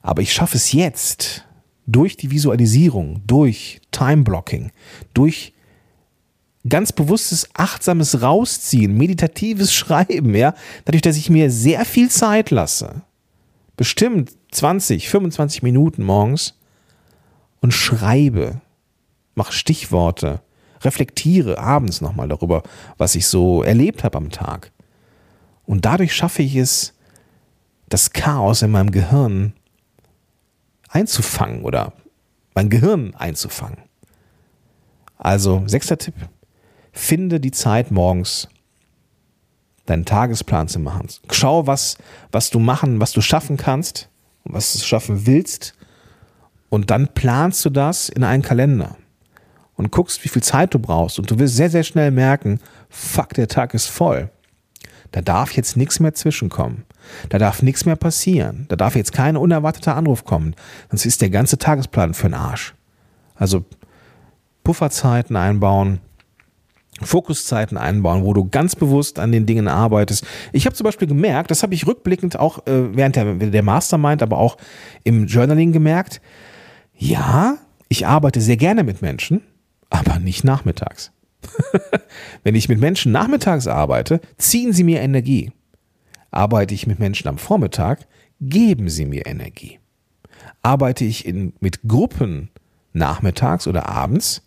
Aber 0.04 0.22
ich 0.22 0.34
schaffe 0.34 0.58
es 0.58 0.72
jetzt 0.72 1.46
durch 1.88 2.16
die 2.16 2.30
Visualisierung, 2.30 3.24
durch 3.26 3.82
Time-Blocking, 3.90 4.72
durch 5.16 5.55
ganz 6.68 6.92
bewusstes, 6.92 7.50
achtsames 7.54 8.22
Rausziehen, 8.22 8.98
meditatives 8.98 9.74
Schreiben, 9.74 10.36
ja, 10.36 10.54
dadurch, 10.86 11.02
dass 11.02 11.18
ich 11.18 11.30
mir 11.30 11.52
sehr 11.52 11.86
viel 11.86 12.10
Zeit 12.10 12.52
lasse, 12.52 13.02
bestimmt 13.78 14.32
20, 14.52 15.10
25 15.10 15.64
Minuten 15.64 16.04
morgens 16.04 16.56
und 17.62 17.74
schreibe, 17.74 18.62
mache 19.36 19.54
Stichworte, 19.54 20.42
reflektiere 20.82 21.58
abends 21.58 22.02
nochmal 22.02 22.28
darüber, 22.28 22.64
was 22.98 23.16
ich 23.16 23.28
so 23.28 23.64
erlebt 23.64 24.04
habe 24.04 24.18
am 24.18 24.30
Tag. 24.30 24.72
Und 25.66 25.86
dadurch 25.86 26.16
schaffe 26.16 26.44
ich 26.44 26.56
es, 26.56 26.94
das 27.90 28.14
Chaos 28.14 28.62
in 28.62 28.72
meinem 28.72 28.92
Gehirn 28.92 29.54
einzufangen 30.90 31.64
oder 31.64 31.94
mein 32.54 32.70
Gehirn 32.70 33.14
einzufangen. 33.16 33.78
Also, 35.18 35.64
sechster 35.66 35.98
Tipp, 35.98 36.16
finde 36.96 37.40
die 37.40 37.52
Zeit 37.52 37.92
morgens, 37.92 38.48
deinen 39.86 40.06
Tagesplan 40.06 40.68
zu 40.68 40.80
machen. 40.80 41.08
Schau, 41.32 41.68
was, 41.68 41.98
was 42.32 42.50
du 42.50 42.60
machen, 42.60 43.00
was 43.00 43.12
du 43.12 43.22
schaffen 43.22 43.58
kannst, 43.58 44.10
was 44.44 44.74
du 44.74 44.80
schaffen 44.80 45.28
willst. 45.28 45.76
Und 46.70 46.90
dann 46.90 47.10
planst 47.10 47.64
du 47.66 47.70
das 47.70 48.10
in 48.10 48.24
einen 48.24 48.42
Kalender. 48.42 48.96
und 49.76 49.92
guckst, 49.92 50.24
wie 50.24 50.30
viel 50.30 50.42
Zeit 50.42 50.74
du 50.74 50.80
brauchst 50.80 51.20
und 51.20 51.30
du 51.30 51.38
wirst 51.38 51.58
sehr, 51.58 51.70
sehr 51.70 51.84
schnell 51.84 52.10
merken, 52.10 52.60
fuck, 52.90 53.34
der 53.34 53.50
Tag 53.50 53.74
ist 53.74 53.88
voll. 53.88 54.30
Da 55.12 55.22
darf 55.22 55.52
jetzt 55.52 55.78
nichts 55.78 56.00
mehr 56.00 56.14
zwischenkommen. 56.14 56.86
Da 57.30 57.38
darf 57.38 57.62
nichts 57.62 57.86
mehr 57.86 57.96
passieren. 57.96 58.66
Da 58.70 58.76
darf 58.78 58.96
jetzt 58.96 59.14
kein 59.14 59.38
unerwarteter 59.38 59.96
Anruf 59.96 60.26
kommen. 60.26 60.56
Sonst 60.90 61.06
ist 61.06 61.22
der 61.22 61.30
ganze 61.30 61.58
Tagesplan 61.58 62.14
für 62.14 62.28
den 62.28 62.34
Arsch. 62.34 62.74
Also 63.36 63.66
Pufferzeiten 64.64 65.36
einbauen, 65.36 66.00
Fokuszeiten 67.02 67.78
einbauen, 67.78 68.24
wo 68.24 68.34
du 68.34 68.48
ganz 68.48 68.76
bewusst 68.76 69.20
an 69.20 69.32
den 69.32 69.46
Dingen 69.46 69.68
arbeitest. 69.68 70.26
Ich 70.54 70.66
habe 70.66 70.76
zum 70.76 70.86
Beispiel 70.86 71.08
gemerkt, 71.08 71.52
das 71.52 71.62
habe 71.62 71.74
ich 71.74 71.86
rückblickend 71.86 72.40
auch 72.40 72.66
äh, 72.68 72.96
während 72.96 73.18
der, 73.18 73.36
der 73.36 73.64
Mastermind, 73.64 74.24
aber 74.24 74.38
auch 74.38 74.58
im 75.04 75.28
Journaling 75.28 75.74
gemerkt, 75.74 76.22
ja, 76.98 77.58
ich 77.90 78.08
arbeite 78.08 78.40
sehr 78.40 78.58
gerne 78.58 78.84
mit 78.84 79.02
Menschen, 79.02 79.42
aber 79.90 80.20
nicht 80.20 80.44
nachmittags. 80.44 81.12
Wenn 82.44 82.56
ich 82.56 82.70
mit 82.70 82.80
Menschen 82.80 83.12
nachmittags 83.12 83.68
arbeite, 83.68 84.22
ziehen 84.38 84.72
sie 84.72 84.84
mir 84.84 85.02
Energie. 85.02 85.52
Arbeite 86.32 86.74
ich 86.74 86.88
mit 86.88 87.00
Menschen 87.00 87.28
am 87.28 87.38
Vormittag, 87.38 88.08
geben 88.40 88.90
sie 88.90 89.06
mir 89.06 89.26
Energie. 89.26 89.80
Arbeite 90.62 91.04
ich 91.04 91.26
in, 91.26 91.54
mit 91.60 91.84
Gruppen 91.84 92.50
nachmittags 92.94 93.68
oder 93.68 93.88
abends, 93.90 94.42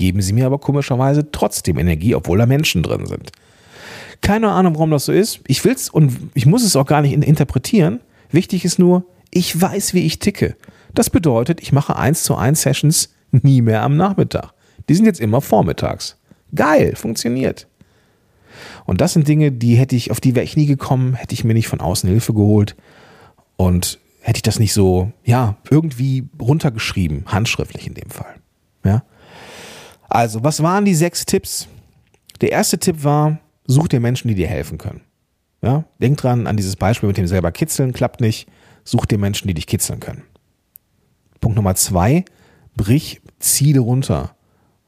geben 0.00 0.22
sie 0.22 0.32
mir 0.32 0.46
aber 0.46 0.58
komischerweise 0.58 1.30
trotzdem 1.30 1.78
Energie, 1.78 2.14
obwohl 2.14 2.38
da 2.38 2.46
Menschen 2.46 2.82
drin 2.82 3.04
sind. 3.04 3.32
Keine 4.22 4.48
Ahnung, 4.48 4.74
warum 4.74 4.90
das 4.90 5.04
so 5.04 5.12
ist. 5.12 5.40
Ich 5.46 5.62
will's 5.62 5.90
und 5.90 6.16
ich 6.32 6.46
muss 6.46 6.64
es 6.64 6.74
auch 6.74 6.86
gar 6.86 7.02
nicht 7.02 7.12
interpretieren. 7.12 8.00
Wichtig 8.30 8.64
ist 8.64 8.78
nur, 8.78 9.04
ich 9.30 9.60
weiß, 9.60 9.92
wie 9.92 10.06
ich 10.06 10.18
ticke. 10.18 10.56
Das 10.94 11.10
bedeutet, 11.10 11.60
ich 11.60 11.72
mache 11.72 11.96
1 11.96 12.22
zu 12.22 12.34
1 12.34 12.62
Sessions 12.62 13.10
nie 13.30 13.60
mehr 13.60 13.82
am 13.82 13.98
Nachmittag. 13.98 14.54
Die 14.88 14.94
sind 14.94 15.04
jetzt 15.04 15.20
immer 15.20 15.42
vormittags. 15.42 16.16
Geil, 16.54 16.96
funktioniert. 16.96 17.66
Und 18.86 19.02
das 19.02 19.12
sind 19.12 19.28
Dinge, 19.28 19.52
die 19.52 19.74
hätte 19.74 19.96
ich, 19.96 20.10
auf 20.10 20.20
die 20.20 20.34
wäre 20.34 20.44
ich 20.44 20.56
nie 20.56 20.66
gekommen, 20.66 21.12
hätte 21.12 21.34
ich 21.34 21.44
mir 21.44 21.52
nicht 21.52 21.68
von 21.68 21.80
außen 21.80 22.08
Hilfe 22.08 22.32
geholt 22.32 22.74
und 23.56 24.00
hätte 24.22 24.38
ich 24.38 24.42
das 24.42 24.58
nicht 24.58 24.72
so, 24.72 25.12
ja, 25.24 25.56
irgendwie 25.70 26.26
runtergeschrieben, 26.40 27.24
handschriftlich 27.26 27.86
in 27.86 27.94
dem 27.94 28.08
Fall. 28.08 28.36
Ja. 28.82 29.02
Also, 30.10 30.42
was 30.42 30.62
waren 30.62 30.84
die 30.84 30.94
sechs 30.94 31.24
Tipps? 31.24 31.68
Der 32.40 32.50
erste 32.50 32.78
Tipp 32.78 33.04
war, 33.04 33.38
such 33.66 33.88
dir 33.88 34.00
Menschen, 34.00 34.28
die 34.28 34.34
dir 34.34 34.48
helfen 34.48 34.76
können. 34.76 35.02
Ja, 35.62 35.84
denk 36.00 36.18
dran 36.18 36.46
an 36.46 36.56
dieses 36.56 36.76
Beispiel 36.76 37.06
mit 37.06 37.16
dem 37.16 37.26
selber 37.26 37.52
kitzeln, 37.52 37.92
klappt 37.92 38.20
nicht. 38.20 38.48
Such 38.82 39.06
dir 39.06 39.18
Menschen, 39.18 39.46
die 39.46 39.54
dich 39.54 39.66
kitzeln 39.66 40.00
können. 40.00 40.24
Punkt 41.40 41.56
Nummer 41.56 41.74
zwei, 41.76 42.24
brich 42.76 43.20
Ziele 43.38 43.80
runter. 43.80 44.34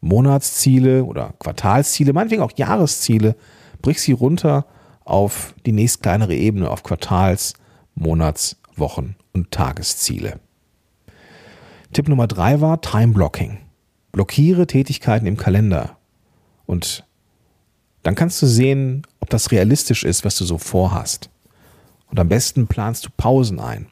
Monatsziele 0.00 1.04
oder 1.04 1.34
Quartalsziele, 1.38 2.12
meinetwegen 2.12 2.42
auch 2.42 2.52
Jahresziele, 2.56 3.36
brich 3.80 4.00
sie 4.02 4.12
runter 4.12 4.66
auf 5.04 5.54
die 5.64 5.72
nächst 5.72 6.02
kleinere 6.02 6.34
Ebene, 6.34 6.68
auf 6.68 6.82
Quartals-, 6.82 7.54
Monats-, 7.94 8.56
Wochen- 8.74 9.14
und 9.32 9.52
Tagesziele. 9.52 10.40
Tipp 11.92 12.08
Nummer 12.08 12.26
drei 12.26 12.60
war 12.60 12.80
Time 12.80 13.12
Blocking. 13.12 13.58
Blockiere 14.12 14.66
Tätigkeiten 14.66 15.26
im 15.26 15.36
Kalender 15.36 15.96
und 16.66 17.04
dann 18.02 18.14
kannst 18.14 18.42
du 18.42 18.46
sehen, 18.46 19.02
ob 19.20 19.30
das 19.30 19.50
realistisch 19.52 20.04
ist, 20.04 20.24
was 20.24 20.36
du 20.36 20.44
so 20.44 20.58
vorhast. 20.58 21.30
Und 22.06 22.20
am 22.20 22.28
besten 22.28 22.66
planst 22.66 23.06
du 23.06 23.10
Pausen 23.16 23.60
ein. 23.60 23.86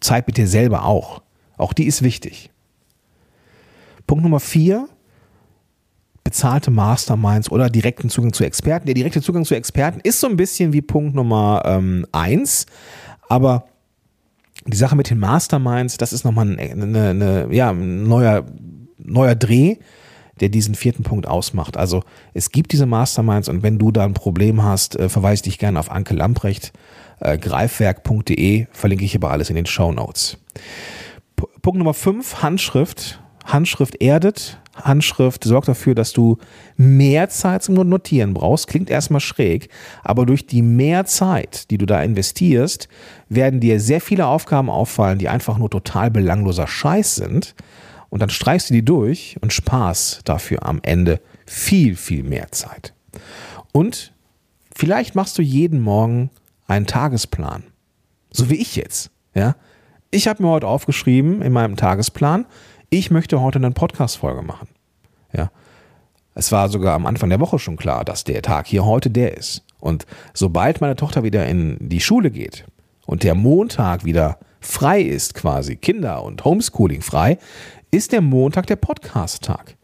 Zeit 0.00 0.26
mit 0.26 0.36
dir 0.36 0.48
selber 0.48 0.84
auch. 0.84 1.22
Auch 1.56 1.72
die 1.72 1.86
ist 1.86 2.02
wichtig. 2.02 2.50
Punkt 4.06 4.24
Nummer 4.24 4.40
vier, 4.40 4.88
bezahlte 6.24 6.70
Masterminds 6.70 7.50
oder 7.50 7.70
direkten 7.70 8.10
Zugang 8.10 8.32
zu 8.32 8.44
Experten. 8.44 8.86
Der 8.86 8.94
direkte 8.94 9.22
Zugang 9.22 9.44
zu 9.44 9.54
Experten 9.54 10.00
ist 10.02 10.20
so 10.20 10.26
ein 10.26 10.36
bisschen 10.36 10.72
wie 10.72 10.82
Punkt 10.82 11.14
Nummer 11.14 11.62
ähm, 11.64 12.06
eins, 12.12 12.66
aber 13.28 13.66
die 14.66 14.76
Sache 14.76 14.96
mit 14.96 15.10
den 15.10 15.18
Masterminds, 15.18 15.96
das 15.96 16.12
ist 16.12 16.24
nochmal 16.24 16.48
eine, 16.48 16.60
eine, 16.60 17.08
eine, 17.10 17.48
ja, 17.54 17.70
ein 17.70 18.04
neuer, 18.04 18.44
neuer 19.04 19.34
Dreh, 19.34 19.76
der 20.40 20.48
diesen 20.48 20.74
vierten 20.74 21.02
Punkt 21.02 21.26
ausmacht. 21.26 21.76
Also 21.76 22.02
es 22.34 22.50
gibt 22.50 22.72
diese 22.72 22.86
Masterminds 22.86 23.48
und 23.48 23.62
wenn 23.62 23.78
du 23.78 23.90
da 23.90 24.04
ein 24.04 24.14
Problem 24.14 24.62
hast, 24.62 24.96
äh, 24.96 25.08
verweise 25.08 25.34
ich 25.34 25.42
dich 25.42 25.58
gerne 25.58 25.78
auf 25.78 25.90
Anke 25.90 26.14
Lamprecht, 26.14 26.72
äh, 27.20 27.38
greifwerk.de, 27.38 28.66
verlinke 28.72 29.04
ich 29.04 29.14
aber 29.14 29.30
alles 29.30 29.50
in 29.50 29.56
den 29.56 29.66
Show 29.66 29.92
Notes. 29.92 30.38
Punkt 31.62 31.78
Nummer 31.78 31.94
5, 31.94 32.42
Handschrift. 32.42 33.20
Handschrift 33.44 34.00
erdet. 34.00 34.58
Handschrift 34.76 35.44
sorgt 35.44 35.68
dafür, 35.68 35.94
dass 35.94 36.12
du 36.12 36.38
mehr 36.76 37.28
Zeit 37.28 37.62
zum 37.62 37.74
Notieren 37.74 38.32
brauchst. 38.32 38.68
Klingt 38.68 38.88
erstmal 38.88 39.20
schräg, 39.20 39.68
aber 40.02 40.24
durch 40.24 40.46
die 40.46 40.62
mehr 40.62 41.04
Zeit, 41.04 41.70
die 41.70 41.78
du 41.78 41.84
da 41.84 42.02
investierst, 42.02 42.88
werden 43.28 43.60
dir 43.60 43.80
sehr 43.80 44.00
viele 44.00 44.26
Aufgaben 44.26 44.70
auffallen, 44.70 45.18
die 45.18 45.28
einfach 45.28 45.58
nur 45.58 45.70
total 45.70 46.10
belangloser 46.10 46.66
Scheiß 46.66 47.16
sind. 47.16 47.54
Und 48.12 48.20
dann 48.20 48.28
streichst 48.28 48.68
du 48.68 48.74
die 48.74 48.84
durch 48.84 49.38
und 49.40 49.54
sparst 49.54 50.20
dafür 50.28 50.66
am 50.66 50.80
Ende 50.82 51.18
viel, 51.46 51.96
viel 51.96 52.22
mehr 52.22 52.52
Zeit. 52.52 52.92
Und 53.72 54.12
vielleicht 54.76 55.14
machst 55.14 55.38
du 55.38 55.42
jeden 55.42 55.80
Morgen 55.80 56.28
einen 56.66 56.86
Tagesplan. 56.86 57.64
So 58.30 58.50
wie 58.50 58.56
ich 58.56 58.76
jetzt. 58.76 59.10
Ja? 59.34 59.56
Ich 60.10 60.28
habe 60.28 60.42
mir 60.42 60.50
heute 60.50 60.66
aufgeschrieben 60.66 61.40
in 61.40 61.54
meinem 61.54 61.76
Tagesplan, 61.76 62.44
ich 62.90 63.10
möchte 63.10 63.40
heute 63.40 63.58
eine 63.58 63.70
Podcast-Folge 63.70 64.42
machen. 64.42 64.68
Ja. 65.32 65.50
Es 66.34 66.52
war 66.52 66.68
sogar 66.68 66.94
am 66.94 67.06
Anfang 67.06 67.30
der 67.30 67.40
Woche 67.40 67.58
schon 67.58 67.78
klar, 67.78 68.04
dass 68.04 68.24
der 68.24 68.42
Tag 68.42 68.66
hier 68.66 68.84
heute 68.84 69.08
der 69.08 69.38
ist. 69.38 69.64
Und 69.80 70.04
sobald 70.34 70.82
meine 70.82 70.96
Tochter 70.96 71.22
wieder 71.22 71.46
in 71.46 71.78
die 71.80 72.00
Schule 72.00 72.30
geht 72.30 72.66
und 73.06 73.22
der 73.22 73.34
Montag 73.34 74.04
wieder 74.04 74.38
frei 74.60 75.00
ist, 75.00 75.32
quasi 75.32 75.76
Kinder- 75.76 76.22
und 76.22 76.44
Homeschooling 76.44 77.00
frei, 77.00 77.38
ist 77.92 78.10
der 78.10 78.22
Montag 78.22 78.66
der 78.66 78.76
Podcast-Tag. 78.76 79.76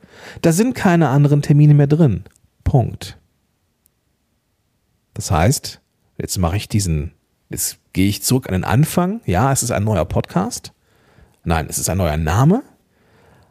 Da 0.43 0.51
sind 0.51 0.75
keine 0.75 1.09
anderen 1.09 1.43
Termine 1.43 1.75
mehr 1.75 1.87
drin. 1.87 2.25
Punkt. 2.65 3.19
Das 5.15 5.31
heißt, 5.31 5.81
jetzt 6.17 6.39
mache 6.39 6.57
ich 6.57 6.69
diesen 6.69 7.13
Jetzt 7.51 7.79
gehe 7.95 8.09
ich 8.09 8.23
zurück 8.23 8.47
an 8.47 8.53
den 8.53 8.65
Anfang. 8.65 9.21
Ja, 9.25 9.53
es 9.53 9.63
ist 9.63 9.71
ein 9.71 9.85
neuer 9.85 10.05
Podcast. 10.05 10.73
Nein, 11.45 11.67
es 11.69 11.79
ist 11.79 11.89
ein 11.89 11.97
neuer 11.97 12.19
Name. 12.19 12.63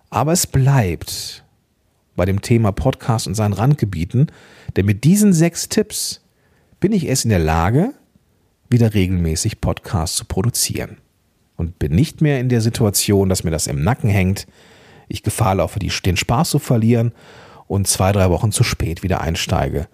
Aber 0.09 0.33
es 0.33 0.45
bleibt 0.45 1.43
bei 2.15 2.25
dem 2.25 2.41
Thema 2.41 2.71
Podcast 2.71 3.27
und 3.27 3.33
seinen 3.33 3.53
Randgebieten. 3.53 4.31
Denn 4.75 4.85
mit 4.85 5.03
diesen 5.03 5.33
sechs 5.33 5.67
Tipps 5.69 6.21
bin 6.79 6.91
ich 6.91 7.07
erst 7.07 7.25
in 7.25 7.29
der 7.29 7.39
Lage, 7.39 7.93
wieder 8.69 8.93
regelmäßig 8.93 9.61
Podcasts 9.61 10.17
zu 10.17 10.25
produzieren. 10.25 10.97
Und 11.57 11.79
bin 11.79 11.93
nicht 11.93 12.21
mehr 12.21 12.39
in 12.39 12.49
der 12.49 12.61
Situation, 12.61 13.29
dass 13.29 13.43
mir 13.43 13.51
das 13.51 13.67
im 13.67 13.83
Nacken 13.83 14.09
hängt. 14.09 14.47
Ich 15.09 15.23
Gefahr 15.23 15.55
laufe, 15.55 15.79
den 16.01 16.17
Spaß 16.17 16.51
zu 16.51 16.59
verlieren 16.59 17.11
und 17.67 17.87
zwei, 17.87 18.11
drei 18.11 18.29
Wochen 18.29 18.51
zu 18.51 18.63
spät 18.63 19.03
wieder 19.03 19.21
einsteige 19.21 19.87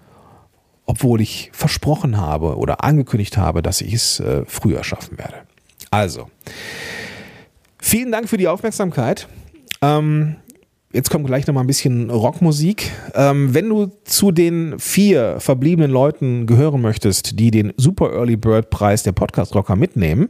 obwohl 0.85 1.21
ich 1.21 1.49
versprochen 1.53 2.17
habe 2.17 2.57
oder 2.57 2.83
angekündigt 2.83 3.37
habe, 3.37 3.61
dass 3.61 3.81
ich 3.81 3.93
es 3.93 4.19
äh, 4.19 4.43
früher 4.45 4.83
schaffen 4.83 5.17
werde. 5.17 5.35
Also, 5.91 6.29
vielen 7.79 8.11
Dank 8.11 8.29
für 8.29 8.37
die 8.37 8.47
Aufmerksamkeit. 8.47 9.27
Ähm, 9.81 10.37
jetzt 10.93 11.09
kommt 11.09 11.25
gleich 11.25 11.45
noch 11.47 11.53
mal 11.53 11.61
ein 11.61 11.67
bisschen 11.67 12.09
Rockmusik. 12.09 12.91
Ähm, 13.15 13.53
wenn 13.53 13.69
du 13.69 13.91
zu 14.05 14.31
den 14.31 14.79
vier 14.79 15.35
verbliebenen 15.39 15.91
Leuten 15.91 16.45
gehören 16.45 16.81
möchtest, 16.81 17.39
die 17.39 17.51
den 17.51 17.73
Super 17.77 18.13
Early 18.13 18.37
Bird 18.37 18.69
Preis 18.69 19.03
der 19.03 19.11
Podcast 19.11 19.55
Rocker 19.55 19.75
mitnehmen, 19.75 20.29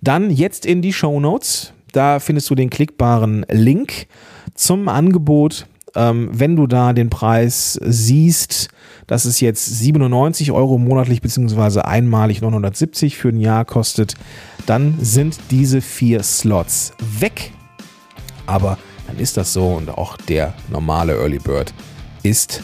dann 0.00 0.30
jetzt 0.30 0.66
in 0.66 0.82
die 0.82 0.92
Show 0.92 1.20
Notes. 1.20 1.72
Da 1.92 2.20
findest 2.20 2.48
du 2.50 2.54
den 2.54 2.70
klickbaren 2.70 3.46
Link 3.50 4.06
zum 4.54 4.88
Angebot 4.88 5.66
ähm, 5.94 6.30
wenn 6.32 6.56
du 6.56 6.66
da 6.66 6.92
den 6.92 7.10
Preis 7.10 7.78
siehst, 7.82 8.68
dass 9.06 9.24
es 9.24 9.40
jetzt 9.40 9.66
97 9.66 10.52
Euro 10.52 10.78
monatlich 10.78 11.20
beziehungsweise 11.20 11.84
einmalig 11.84 12.40
970 12.40 13.16
für 13.16 13.28
ein 13.28 13.40
Jahr 13.40 13.64
kostet, 13.64 14.14
dann 14.66 14.96
sind 15.00 15.38
diese 15.50 15.80
vier 15.80 16.22
Slots 16.22 16.92
weg. 17.20 17.52
Aber 18.46 18.78
dann 19.12 19.20
ist 19.20 19.36
das 19.36 19.52
so 19.52 19.74
und 19.74 19.90
auch 19.90 20.16
der 20.16 20.54
normale 20.70 21.14
Early 21.14 21.38
Bird 21.38 21.72
ist 22.22 22.62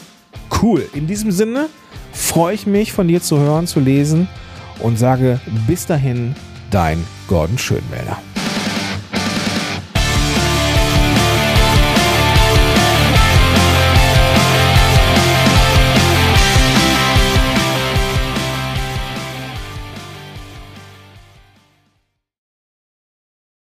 cool. 0.61 0.87
In 0.93 1.07
diesem 1.07 1.31
Sinne 1.31 1.69
freue 2.11 2.55
ich 2.55 2.65
mich 2.65 2.91
von 2.91 3.07
dir 3.07 3.21
zu 3.21 3.37
hören, 3.37 3.67
zu 3.67 3.79
lesen 3.79 4.27
und 4.79 4.97
sage 4.97 5.39
bis 5.67 5.85
dahin, 5.85 6.35
dein 6.71 7.03
Gordon 7.27 7.57
Schönwälder. 7.57 8.17